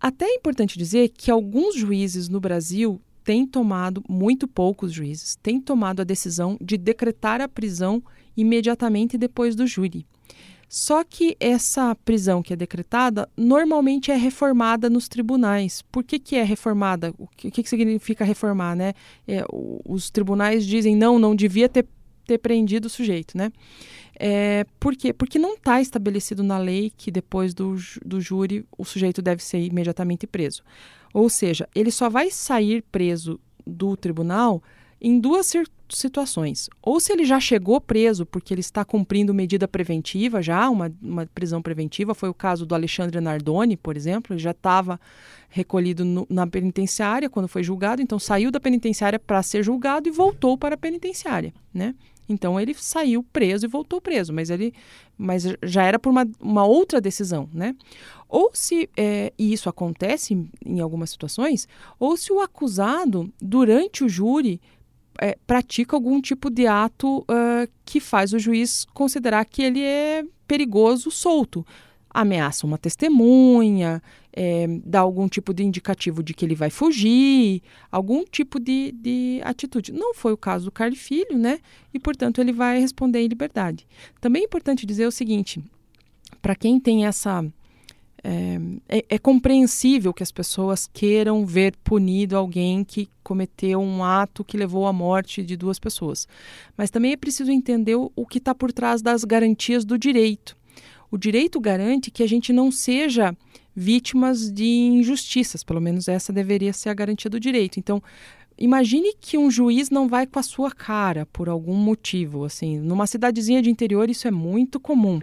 Até 0.00 0.26
é 0.26 0.34
importante 0.34 0.78
dizer 0.78 1.08
que 1.08 1.30
alguns 1.30 1.74
juízes 1.74 2.28
no 2.28 2.38
Brasil 2.38 3.00
têm 3.24 3.46
tomado, 3.46 4.02
muito 4.08 4.46
poucos 4.46 4.92
juízes, 4.92 5.36
têm 5.36 5.60
tomado 5.60 6.00
a 6.00 6.04
decisão 6.04 6.56
de 6.60 6.78
decretar 6.78 7.40
a 7.40 7.48
prisão 7.48 8.02
imediatamente 8.38 9.18
depois 9.18 9.56
do 9.56 9.66
júri. 9.66 10.06
Só 10.68 11.02
que 11.02 11.34
essa 11.40 11.94
prisão 12.04 12.42
que 12.42 12.52
é 12.52 12.56
decretada 12.56 13.28
normalmente 13.36 14.10
é 14.12 14.16
reformada 14.16 14.88
nos 14.90 15.08
tribunais. 15.08 15.82
Por 15.90 16.04
que, 16.04 16.18
que 16.18 16.36
é 16.36 16.42
reformada? 16.42 17.12
O 17.18 17.26
que, 17.26 17.50
que 17.50 17.68
significa 17.68 18.24
reformar? 18.24 18.76
Né? 18.76 18.92
É, 19.26 19.44
os 19.50 20.10
tribunais 20.10 20.66
dizem 20.66 20.94
não, 20.94 21.18
não 21.18 21.34
devia 21.34 21.68
ter, 21.68 21.86
ter 22.26 22.38
prendido 22.38 22.84
o 22.84 22.90
sujeito. 22.90 23.36
Né? 23.36 23.50
É, 24.14 24.66
por 24.78 24.94
quê? 24.94 25.12
Porque 25.12 25.38
não 25.38 25.54
está 25.54 25.80
estabelecido 25.80 26.42
na 26.42 26.58
lei 26.58 26.92
que 26.94 27.10
depois 27.10 27.54
do, 27.54 27.76
do 28.04 28.20
júri 28.20 28.66
o 28.76 28.84
sujeito 28.84 29.22
deve 29.22 29.42
ser 29.42 29.60
imediatamente 29.60 30.26
preso. 30.26 30.62
Ou 31.14 31.30
seja, 31.30 31.66
ele 31.74 31.90
só 31.90 32.10
vai 32.10 32.30
sair 32.30 32.84
preso 32.92 33.40
do 33.66 33.96
tribunal 33.96 34.62
em 35.00 35.20
duas 35.20 35.52
situações. 35.88 36.68
Ou 36.82 37.00
se 37.00 37.12
ele 37.12 37.24
já 37.24 37.40
chegou 37.40 37.80
preso 37.80 38.26
porque 38.26 38.52
ele 38.52 38.60
está 38.60 38.84
cumprindo 38.84 39.32
medida 39.32 39.66
preventiva, 39.66 40.42
já 40.42 40.68
uma, 40.68 40.92
uma 41.00 41.26
prisão 41.26 41.62
preventiva, 41.62 42.14
foi 42.14 42.28
o 42.28 42.34
caso 42.34 42.66
do 42.66 42.74
Alexandre 42.74 43.20
Nardoni, 43.20 43.76
por 43.76 43.96
exemplo, 43.96 44.34
ele 44.34 44.40
já 44.40 44.50
estava 44.50 45.00
recolhido 45.48 46.04
no, 46.04 46.26
na 46.28 46.46
penitenciária 46.46 47.30
quando 47.30 47.48
foi 47.48 47.62
julgado, 47.62 48.02
então 48.02 48.18
saiu 48.18 48.50
da 48.50 48.60
penitenciária 48.60 49.18
para 49.18 49.42
ser 49.42 49.62
julgado 49.62 50.08
e 50.08 50.12
voltou 50.12 50.58
para 50.58 50.74
a 50.74 50.78
penitenciária, 50.78 51.54
né? 51.72 51.94
Então 52.28 52.60
ele 52.60 52.74
saiu 52.74 53.22
preso 53.22 53.64
e 53.64 53.68
voltou 53.68 54.02
preso, 54.02 54.34
mas 54.34 54.50
ele 54.50 54.74
mas 55.16 55.44
já 55.62 55.82
era 55.82 55.98
por 55.98 56.10
uma, 56.10 56.28
uma 56.38 56.64
outra 56.64 57.00
decisão, 57.00 57.48
né? 57.52 57.74
Ou 58.28 58.50
se, 58.52 58.90
é, 58.94 59.32
e 59.38 59.52
isso 59.52 59.70
acontece 59.70 60.34
em, 60.34 60.50
em 60.64 60.80
algumas 60.80 61.08
situações, 61.08 61.66
ou 61.98 62.16
se 62.16 62.30
o 62.30 62.40
acusado, 62.40 63.32
durante 63.40 64.04
o 64.04 64.08
júri, 64.08 64.60
é, 65.20 65.36
pratica 65.46 65.96
algum 65.96 66.20
tipo 66.20 66.48
de 66.48 66.66
ato 66.66 67.18
uh, 67.20 67.68
que 67.84 68.00
faz 68.00 68.32
o 68.32 68.38
juiz 68.38 68.86
considerar 68.94 69.44
que 69.44 69.62
ele 69.62 69.82
é 69.82 70.24
perigoso 70.46 71.10
solto. 71.10 71.66
Ameaça 72.10 72.66
uma 72.66 72.78
testemunha, 72.78 74.02
é, 74.32 74.66
dá 74.84 75.00
algum 75.00 75.28
tipo 75.28 75.52
de 75.52 75.64
indicativo 75.64 76.22
de 76.22 76.32
que 76.32 76.44
ele 76.44 76.54
vai 76.54 76.70
fugir, 76.70 77.62
algum 77.90 78.24
tipo 78.24 78.58
de, 78.58 78.92
de 78.92 79.40
atitude. 79.44 79.92
Não 79.92 80.14
foi 80.14 80.32
o 80.32 80.36
caso 80.36 80.66
do 80.66 80.72
Carlos 80.72 80.98
Filho, 80.98 81.36
né? 81.36 81.58
E, 81.92 81.98
portanto, 81.98 82.40
ele 82.40 82.52
vai 82.52 82.80
responder 82.80 83.20
em 83.20 83.28
liberdade. 83.28 83.86
Também 84.20 84.42
é 84.42 84.44
importante 84.46 84.86
dizer 84.86 85.06
o 85.06 85.12
seguinte: 85.12 85.62
para 86.40 86.54
quem 86.54 86.80
tem 86.80 87.04
essa 87.04 87.44
é, 88.22 88.58
é, 88.88 89.04
é, 89.10 89.18
compreensível 89.18 90.12
que 90.12 90.22
as 90.22 90.32
pessoas 90.32 90.88
queiram 90.92 91.46
ver 91.46 91.74
punido 91.84 92.36
alguém 92.36 92.82
que 92.82 93.08
cometeu 93.22 93.80
um 93.80 94.02
ato 94.02 94.44
que 94.44 94.56
levou 94.56 94.86
à 94.86 94.92
morte 94.92 95.42
de 95.42 95.56
duas 95.56 95.78
pessoas. 95.78 96.26
Mas 96.76 96.90
também 96.90 97.12
é 97.12 97.16
preciso 97.16 97.50
entender 97.50 97.94
o, 97.94 98.26
que 98.26 98.38
está 98.38 98.54
por 98.54 98.72
trás 98.72 99.02
das 99.02 99.24
garantias 99.24 99.84
do 99.84 99.96
direito. 99.96 100.56
O 101.10 101.16
direito 101.16 101.60
garante 101.60 102.10
que 102.10 102.22
a 102.22 102.28
gente 102.28 102.52
não 102.52 102.70
seja 102.70 103.36
vítimas 103.74 104.52
de 104.52 104.66
injustiças, 104.66 105.62
pelo 105.62 105.80
menos 105.80 106.08
essa 106.08 106.32
deveria 106.32 106.72
ser 106.72 106.88
a 106.88 106.94
garantia 106.94 107.30
do 107.30 107.38
direito. 107.38 107.78
Então, 107.78 108.02
imagine 108.58 109.14
que 109.20 109.38
um 109.38 109.50
juiz 109.50 109.88
não 109.88 110.08
vai 110.08 110.26
com 110.26 110.38
a 110.38 110.42
sua 110.42 110.72
cara 110.72 111.24
por 111.26 111.48
algum 111.48 111.76
motivo, 111.76 112.44
assim, 112.44 112.78
numa 112.78 113.06
cidadezinha 113.06 113.62
de 113.62 113.70
interior 113.70 114.10
isso 114.10 114.26
é 114.26 114.30
muito 114.32 114.80
comum. 114.80 115.20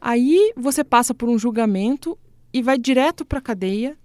Aí 0.00 0.52
você 0.54 0.84
passa 0.84 1.14
por 1.14 1.30
um 1.30 1.38
julgamento 1.38 2.18
e 2.54 2.62
vai 2.62 2.78
direto 2.78 3.24
para 3.24 3.40
a 3.40 3.42
cadeia, 3.42 3.98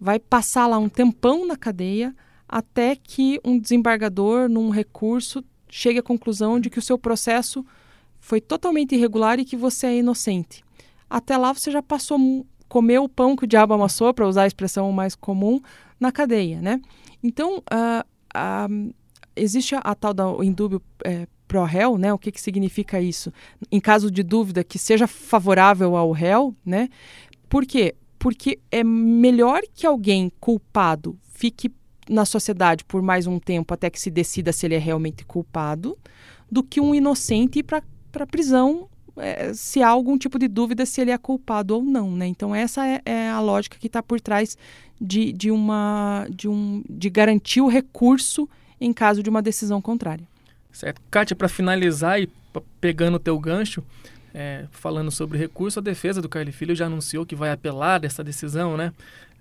vai 0.00 0.18
passar 0.18 0.66
lá 0.66 0.76
um 0.76 0.88
tempão 0.88 1.46
na 1.46 1.56
cadeia 1.56 2.12
até 2.48 2.96
que 2.96 3.40
um 3.44 3.56
desembargador, 3.56 4.48
num 4.48 4.68
recurso, 4.68 5.44
chegue 5.70 6.00
à 6.00 6.02
conclusão 6.02 6.58
de 6.58 6.68
que 6.68 6.78
o 6.80 6.82
seu 6.82 6.98
processo 6.98 7.64
foi 8.18 8.40
totalmente 8.40 8.96
irregular 8.96 9.38
e 9.38 9.44
que 9.44 9.56
você 9.56 9.86
é 9.86 9.98
inocente. 9.98 10.64
Até 11.08 11.36
lá 11.36 11.54
você 11.54 11.70
já 11.70 11.80
passou, 11.80 12.18
comeu 12.68 13.04
o 13.04 13.08
pão 13.08 13.36
que 13.36 13.44
o 13.44 13.46
diabo 13.46 13.74
amassou, 13.74 14.12
para 14.12 14.26
usar 14.26 14.42
a 14.42 14.46
expressão 14.46 14.90
mais 14.90 15.14
comum, 15.14 15.60
na 16.00 16.10
cadeia, 16.10 16.60
né? 16.60 16.80
Então, 17.22 17.58
uh, 17.58 18.04
uh, 18.36 18.94
existe 19.36 19.76
a, 19.76 19.78
a, 19.78 19.94
tal 19.94 20.12
da 20.12 20.24
indúbio 20.44 20.82
é, 21.04 21.26
pro 21.46 21.64
réu, 21.64 21.96
né? 21.96 22.12
O 22.12 22.18
que, 22.18 22.32
que 22.32 22.40
significa 22.40 23.00
isso? 23.00 23.32
Em 23.70 23.80
caso 23.80 24.10
de 24.10 24.22
dúvida, 24.22 24.64
que 24.64 24.78
seja 24.78 25.06
favorável 25.06 25.96
ao 25.96 26.10
réu, 26.10 26.54
né? 26.64 26.88
Por 27.54 27.64
quê? 27.64 27.94
Porque 28.18 28.58
é 28.68 28.82
melhor 28.82 29.60
que 29.72 29.86
alguém 29.86 30.28
culpado 30.40 31.16
fique 31.34 31.70
na 32.10 32.24
sociedade 32.24 32.84
por 32.84 33.00
mais 33.00 33.28
um 33.28 33.38
tempo 33.38 33.72
até 33.72 33.88
que 33.88 34.00
se 34.00 34.10
decida 34.10 34.52
se 34.52 34.66
ele 34.66 34.74
é 34.74 34.78
realmente 34.78 35.24
culpado, 35.24 35.96
do 36.50 36.64
que 36.64 36.80
um 36.80 36.92
inocente 36.92 37.60
ir 37.60 37.62
para 37.62 37.80
a 38.18 38.26
prisão 38.26 38.88
é, 39.16 39.54
se 39.54 39.80
há 39.80 39.88
algum 39.88 40.18
tipo 40.18 40.36
de 40.36 40.48
dúvida 40.48 40.84
se 40.84 41.00
ele 41.00 41.12
é 41.12 41.16
culpado 41.16 41.76
ou 41.76 41.84
não, 41.84 42.10
né? 42.10 42.26
Então 42.26 42.52
essa 42.52 42.84
é, 42.84 43.00
é 43.04 43.30
a 43.30 43.38
lógica 43.40 43.78
que 43.78 43.86
está 43.86 44.02
por 44.02 44.20
trás 44.20 44.58
de, 45.00 45.32
de 45.32 45.52
uma 45.52 46.26
de 46.28 46.48
um 46.48 46.82
de 46.90 47.08
garantir 47.08 47.60
o 47.60 47.68
recurso 47.68 48.48
em 48.80 48.92
caso 48.92 49.22
de 49.22 49.30
uma 49.30 49.40
decisão 49.40 49.80
contrária. 49.80 50.26
Certo, 50.72 51.00
Kátia, 51.08 51.36
para 51.36 51.48
finalizar 51.48 52.20
e 52.20 52.28
pegando 52.80 53.14
o 53.14 53.20
teu 53.20 53.38
gancho, 53.38 53.80
é, 54.34 54.66
falando 54.72 55.10
sobre 55.12 55.38
recurso, 55.38 55.78
a 55.78 55.82
defesa 55.82 56.20
do 56.20 56.28
Carly 56.28 56.50
Filho 56.50 56.74
já 56.74 56.86
anunciou 56.86 57.24
que 57.24 57.36
vai 57.36 57.52
apelar 57.52 57.98
dessa 57.98 58.24
decisão, 58.24 58.76
né? 58.76 58.92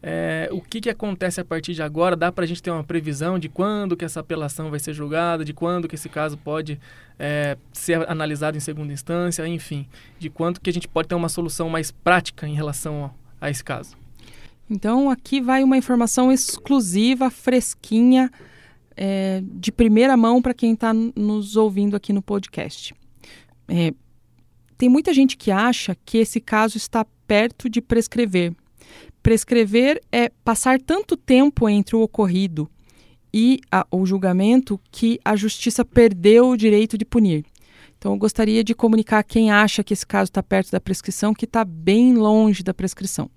É, 0.06 0.50
o 0.52 0.60
que, 0.60 0.82
que 0.82 0.90
acontece 0.90 1.40
a 1.40 1.46
partir 1.46 1.74
de 1.74 1.82
agora? 1.82 2.14
Dá 2.14 2.30
para 2.30 2.44
a 2.44 2.48
gente 2.48 2.62
ter 2.62 2.70
uma 2.70 2.84
previsão 2.84 3.40
de 3.40 3.48
quando 3.48 3.96
que 3.96 4.04
essa 4.04 4.20
apelação 4.20 4.70
vai 4.70 4.78
ser 4.78 4.94
julgada, 4.94 5.46
de 5.46 5.54
quando 5.54 5.88
que 5.88 5.96
esse 5.96 6.10
caso 6.10 6.38
pode 6.38 6.78
é, 7.18 7.58
ser 7.72 8.08
analisado 8.10 8.58
em 8.58 8.60
segunda 8.60 8.92
instância, 8.92 9.48
enfim, 9.48 9.88
de 10.20 10.30
quanto 10.30 10.60
que 10.60 10.70
a 10.70 10.74
gente 10.74 10.90
pode 10.90 11.08
ter 11.08 11.16
uma 11.16 11.30
solução 11.30 11.70
mais 11.70 11.90
prática 11.90 12.46
em 12.46 12.54
relação 12.54 13.06
a, 13.40 13.48
a 13.48 13.50
esse 13.50 13.64
caso? 13.64 13.96
Então, 14.70 15.10
aqui 15.10 15.40
vai 15.40 15.64
uma 15.64 15.78
informação 15.78 16.32
exclusiva, 16.32 17.32
fresquinha, 17.32 18.30
é, 18.98 19.42
de 19.42 19.72
primeira 19.72 20.18
mão 20.18 20.42
para 20.42 20.54
quem 20.54 20.74
está 20.74 20.94
nos 20.94 21.56
ouvindo 21.56 21.96
aqui 21.96 22.12
no 22.12 22.22
podcast. 22.22 22.94
É, 23.70 23.94
tem 24.84 24.90
muita 24.90 25.14
gente 25.14 25.38
que 25.38 25.50
acha 25.50 25.96
que 26.04 26.18
esse 26.18 26.42
caso 26.42 26.76
está 26.76 27.06
perto 27.26 27.70
de 27.70 27.80
prescrever. 27.80 28.54
Prescrever 29.22 30.02
é 30.12 30.28
passar 30.44 30.78
tanto 30.82 31.16
tempo 31.16 31.70
entre 31.70 31.96
o 31.96 32.02
ocorrido 32.02 32.70
e 33.34 33.62
a, 33.72 33.88
o 33.90 34.06
julgamento 34.06 34.78
que 34.92 35.22
a 35.24 35.38
justiça 35.38 35.86
perdeu 35.86 36.50
o 36.50 36.58
direito 36.58 36.98
de 36.98 37.06
punir. 37.06 37.46
Então, 37.98 38.12
eu 38.12 38.18
gostaria 38.18 38.62
de 38.62 38.76
comunicar 38.76 39.20
a 39.20 39.24
quem 39.24 39.52
acha 39.52 39.86
que 39.86 39.94
esse 39.94 40.06
caso 40.06 40.28
está 40.28 40.44
perto 40.44 40.70
da 40.70 40.82
prescrição 40.82 41.34
que 41.34 41.46
está 41.46 41.64
bem 41.64 42.16
longe 42.16 42.62
da 42.62 42.74
prescrição. 42.74 43.32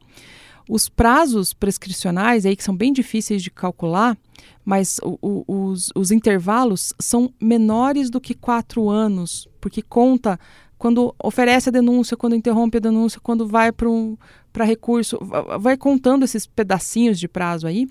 Os 0.68 0.88
prazos 0.88 1.54
prescricionais, 1.54 2.44
aí, 2.44 2.56
que 2.56 2.64
são 2.64 2.76
bem 2.76 2.92
difíceis 2.92 3.40
de 3.40 3.52
calcular, 3.52 4.18
mas 4.64 4.98
o, 5.00 5.16
o, 5.22 5.68
os, 5.68 5.92
os 5.94 6.10
intervalos 6.10 6.92
são 6.98 7.32
menores 7.40 8.10
do 8.10 8.20
que 8.20 8.34
quatro 8.34 8.88
anos, 8.90 9.46
porque 9.60 9.80
conta 9.80 10.40
quando 10.78 11.14
oferece 11.22 11.68
a 11.68 11.72
denúncia, 11.72 12.16
quando 12.16 12.36
interrompe 12.36 12.76
a 12.76 12.80
denúncia, 12.80 13.20
quando 13.22 13.46
vai 13.46 13.72
para 13.72 13.88
um, 13.88 14.16
recurso, 14.54 15.18
vai 15.60 15.76
contando 15.76 16.24
esses 16.24 16.46
pedacinhos 16.46 17.18
de 17.18 17.28
prazo 17.28 17.66
aí, 17.66 17.86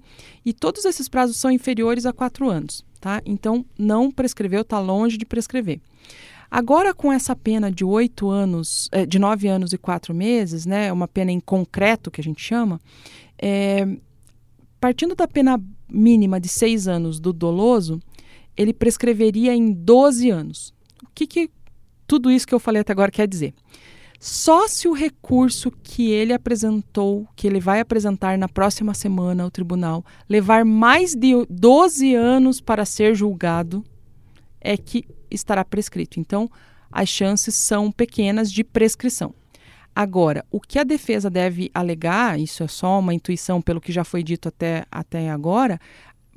e 0.45 0.53
todos 0.53 0.85
esses 0.85 1.07
prazos 1.07 1.37
são 1.37 1.51
inferiores 1.51 2.05
a 2.05 2.13
quatro 2.13 2.49
anos, 2.49 2.85
tá? 2.99 3.21
Então, 3.25 3.65
não 3.77 4.11
prescreveu, 4.11 4.61
está 4.61 4.79
longe 4.79 5.17
de 5.17 5.25
prescrever. 5.25 5.79
Agora, 6.49 6.93
com 6.93 7.11
essa 7.11 7.35
pena 7.35 7.71
de 7.71 7.83
oito 7.83 8.29
anos, 8.29 8.87
eh, 8.91 9.05
de 9.05 9.19
nove 9.19 9.47
anos 9.47 9.73
e 9.73 9.77
quatro 9.77 10.13
meses, 10.13 10.65
né, 10.65 10.91
uma 10.91 11.07
pena 11.07 11.31
em 11.31 11.39
concreto 11.39 12.11
que 12.11 12.21
a 12.21 12.23
gente 12.23 12.41
chama, 12.41 12.79
é, 13.37 13.85
partindo 14.79 15.15
da 15.15 15.27
pena 15.27 15.61
mínima 15.89 16.39
de 16.39 16.47
seis 16.47 16.87
anos 16.87 17.19
do 17.19 17.33
doloso, 17.33 17.99
ele 18.55 18.73
prescreveria 18.73 19.53
em 19.53 19.71
12 19.73 20.29
anos. 20.29 20.73
O 21.03 21.07
que, 21.13 21.27
que 21.27 21.49
tudo 22.07 22.31
isso 22.31 22.47
que 22.47 22.53
eu 22.53 22.59
falei 22.59 22.81
até 22.81 22.91
agora 22.91 23.11
quer 23.11 23.27
dizer? 23.27 23.53
Só 24.19 24.67
se 24.67 24.87
o 24.87 24.93
recurso 24.93 25.69
que 25.83 26.09
ele 26.09 26.33
apresentou, 26.33 27.27
que 27.35 27.45
ele 27.45 27.59
vai 27.59 27.79
apresentar 27.79 28.37
na 28.37 28.47
próxima 28.47 28.93
semana 28.93 29.43
ao 29.43 29.51
tribunal, 29.51 30.03
levar 30.27 30.65
mais 30.65 31.13
de 31.13 31.33
12 31.49 32.15
anos 32.15 32.61
para 32.61 32.85
ser 32.85 33.13
julgado, 33.13 33.83
é 34.61 34.77
que 34.77 35.05
estará 35.29 35.63
prescrito. 35.63 36.19
Então, 36.19 36.49
as 36.91 37.09
chances 37.09 37.55
são 37.55 37.91
pequenas 37.91 38.51
de 38.51 38.63
prescrição. 38.63 39.33
Agora, 39.95 40.43
o 40.51 40.59
que 40.59 40.79
a 40.79 40.83
defesa 40.83 41.29
deve 41.29 41.69
alegar, 41.73 42.39
isso 42.39 42.63
é 42.63 42.67
só 42.67 42.99
uma 42.99 43.13
intuição 43.13 43.61
pelo 43.61 43.79
que 43.79 43.91
já 43.91 44.03
foi 44.03 44.23
dito 44.23 44.49
até, 44.49 44.85
até 44.91 45.29
agora, 45.29 45.79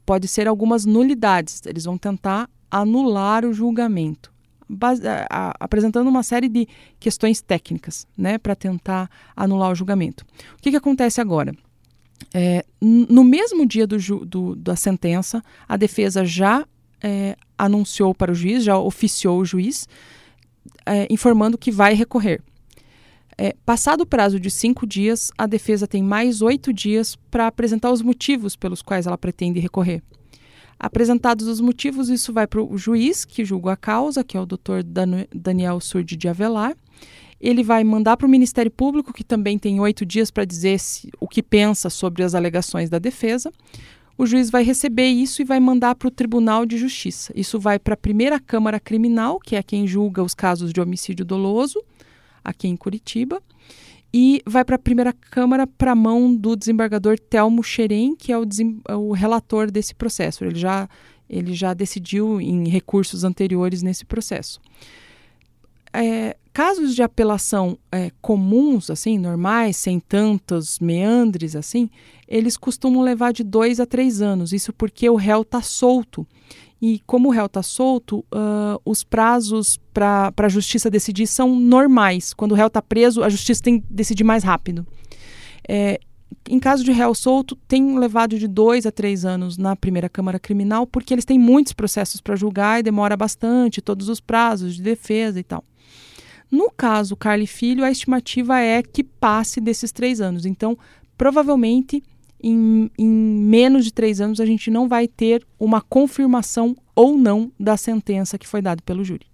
pode 0.07 0.29
ser 0.29 0.47
algumas 0.47 0.85
nulidades. 0.85 1.63
Eles 1.67 1.85
vão 1.85 1.99
tentar 1.99 2.49
anular 2.71 3.45
o 3.45 3.53
julgamento, 3.53 4.33
base, 4.69 5.03
a, 5.07 5.55
apresentando 5.59 6.09
uma 6.09 6.23
série 6.23 6.49
de 6.49 6.69
questões 7.01 7.41
técnicas 7.41 8.07
né, 8.17 8.39
para 8.39 8.55
tentar 8.55 9.11
anular 9.35 9.71
o 9.71 9.75
julgamento. 9.75 10.25
O 10.59 10.63
que, 10.63 10.71
que 10.71 10.77
acontece 10.77 11.21
agora? 11.21 11.55
É, 12.35 12.65
no 12.81 13.25
mesmo 13.25 13.65
dia 13.65 13.87
do, 13.87 13.97
do, 14.25 14.57
da 14.57 14.77
sentença, 14.77 15.43
a 15.69 15.77
defesa 15.77 16.25
já 16.25 16.67
é, 17.03 17.37
anunciou 17.57 18.15
para 18.15 18.33
o 18.33 18.35
juiz, 18.35 18.65
já 18.65 18.77
oficiou 18.77 19.41
o 19.41 19.45
juiz, 19.45 19.89
é, 20.85 21.07
informando 21.11 21.57
que 21.57 21.71
vai 21.71 21.95
recorrer. 21.95 22.43
É, 23.37 23.55
passado 23.65 24.01
o 24.01 24.07
prazo 24.07 24.41
de 24.41 24.51
cinco 24.51 24.85
dias, 24.85 25.31
a 25.39 25.47
defesa 25.47 25.87
tem 25.87 26.03
mais 26.03 26.43
oito 26.43 26.73
dias 26.73 27.17
para 27.31 27.47
apresentar 27.47 27.93
os 27.93 28.03
motivos 28.03 28.57
pelos 28.57 28.83
quais 28.83 29.07
ela 29.07 29.17
pretende 29.17 29.61
recorrer. 29.61 30.03
Apresentados 30.79 31.47
os 31.47 31.61
motivos, 31.61 32.09
isso 32.09 32.33
vai 32.33 32.47
para 32.47 32.63
o 32.63 32.79
juiz 32.79 33.25
que 33.25 33.45
julga 33.45 33.73
a 33.73 33.77
causa, 33.77 34.23
que 34.23 34.37
é 34.37 34.41
o 34.41 34.47
doutor 34.47 34.83
Daniel 35.35 35.81
Surdi 35.81 36.17
de 36.17 36.29
Avelar. 36.29 36.77
Ele 37.41 37.63
vai 37.63 37.83
mandar 37.85 38.17
para 38.17 38.27
o 38.27 38.31
Ministério 38.31 38.71
Público, 38.71 39.13
que 39.13 39.25
também 39.25 39.59
tem 39.59 39.81
oito 39.81 40.05
dias 40.05 40.31
para 40.31 40.45
dizer 40.45 40.79
se, 40.79 41.11
o 41.21 41.29
que 41.29 41.43
pensa 41.43 41.89
sobre 41.89 42.23
as 42.23 42.35
alegações 42.35 42.91
da 42.91 42.99
defesa 42.99 43.53
o 44.19 44.27
juiz 44.27 44.51
vai 44.51 44.65
receber 44.65 45.07
isso 45.07 45.41
e 45.41 45.45
vai 45.45 45.61
mandar 45.61 45.95
para 45.95 46.09
o 46.09 46.11
Tribunal 46.11 46.67
de 46.67 46.77
Justiça. 46.77 47.33
Isso 47.37 47.61
vai 47.61 47.79
para 47.79 47.95
a 47.95 47.97
primeira 47.97 48.41
Câmara 48.41 48.81
Criminal, 48.81 49.39
que 49.39 49.55
é 49.55 49.63
quem 49.63 49.87
julga 49.87 50.25
os 50.25 50.35
casos 50.35 50.73
de 50.73 50.81
homicídio 50.81 51.25
doloso, 51.25 51.81
aqui 52.45 52.67
em 52.67 52.77
Curitiba, 52.77 53.41
e 54.13 54.43
vai 54.47 54.65
para 54.65 54.77
a 54.77 54.79
primeira 54.79 55.13
Câmara 55.13 55.67
para 55.67 55.93
a 55.93 55.95
mão 55.95 56.35
do 56.35 56.57
desembargador 56.57 57.19
Telmo 57.19 57.63
Xerém, 57.63 58.17
que 58.17 58.33
é 58.33 58.39
o, 58.39 58.45
o 58.97 59.13
relator 59.13 59.71
desse 59.71 59.95
processo. 59.95 60.45
Ele 60.45 60.59
já, 60.59 60.89
ele 61.29 61.55
já 61.55 61.75
decidiu 61.75 62.41
em 62.41 62.69
recursos 62.69 63.25
anteriores 63.25 63.83
nesse 63.83 64.05
processo. 64.05 64.61
É, 65.93 66.37
casos 66.53 66.95
de 66.95 67.03
apelação 67.03 67.79
é, 67.91 68.11
comuns, 68.21 68.91
assim, 68.91 69.19
normais, 69.19 69.77
sem 69.77 70.01
tantos 70.01 70.79
meandres, 70.79 71.55
assim, 71.55 71.89
eles 72.27 72.57
costumam 72.57 73.03
levar 73.03 73.33
de 73.33 73.45
dois 73.45 73.81
a 73.81 73.87
três 73.87 74.21
anos. 74.21 74.53
Isso 74.53 74.73
porque 74.73 75.09
o 75.09 75.17
réu 75.17 75.43
está 75.43 75.63
solto. 75.63 76.27
E 76.81 77.01
como 77.07 77.29
o 77.29 77.33
réu 77.33 77.47
está 77.47 77.63
solto, 77.63 78.19
uh, 78.33 78.81
os 78.85 79.03
prazos 79.03 79.79
para 79.93 80.33
a 80.37 80.49
justiça 80.49 80.89
decidir 80.89 81.27
são 81.27 81.59
normais. 81.59 82.33
Quando 82.33 82.53
o 82.53 82.55
réu 82.55 82.69
está 82.69 82.81
preso, 82.81 83.23
a 83.23 83.29
justiça 83.29 83.63
tem 83.63 83.81
que 83.81 83.87
decidir 83.91 84.23
mais 84.23 84.45
rápido. 84.45 84.87
É, 85.69 85.99
em 86.49 86.59
caso 86.59 86.85
de 86.85 86.93
réu 86.93 87.15
solto, 87.15 87.57
tem 87.67 87.99
levado 87.99 88.39
de 88.39 88.47
dois 88.47 88.87
a 88.87 88.93
três 88.93 89.25
anos 89.25 89.59
na 89.59 89.75
primeira 89.75 90.09
Câmara 90.09 90.39
Criminal, 90.39 90.87
porque 90.87 91.13
eles 91.13 91.25
têm 91.25 91.39
muitos 91.39 91.73
processos 91.73 92.21
para 92.21 92.37
julgar 92.37 92.81
e 92.81 92.83
demora 92.83 93.17
bastante, 93.17 93.83
todos 93.83 94.09
os 94.09 94.21
prazos 94.21 94.77
de 94.77 94.83
defesa 94.83 95.39
e 95.39 95.43
tal. 95.43 95.65
No 96.51 96.71
caso 96.71 97.17
Carly 97.17 97.47
Filho, 97.47 97.85
a 97.85 97.91
estimativa 97.91 98.59
é 98.61 98.83
que 98.83 99.05
passe 99.05 99.61
desses 99.61 99.93
três 99.93 100.21
anos. 100.21 100.47
Então, 100.47 100.79
provavelmente, 101.17 102.03
em, 102.43 102.91
em 102.99 103.09
menos 103.09 103.85
de 103.85 103.93
três 103.93 104.21
anos, 104.21 104.41
a 104.41 104.47
gente 104.47 104.71
não 104.71 104.89
vai 104.89 105.09
ter 105.09 105.45
uma 105.59 105.81
confirmação 105.81 106.77
ou 106.95 107.17
não 107.17 107.53
da 107.59 107.77
sentença 107.77 108.39
que 108.39 108.47
foi 108.47 108.63
dada 108.63 108.83
pelo 108.85 109.05
júri. 109.05 109.27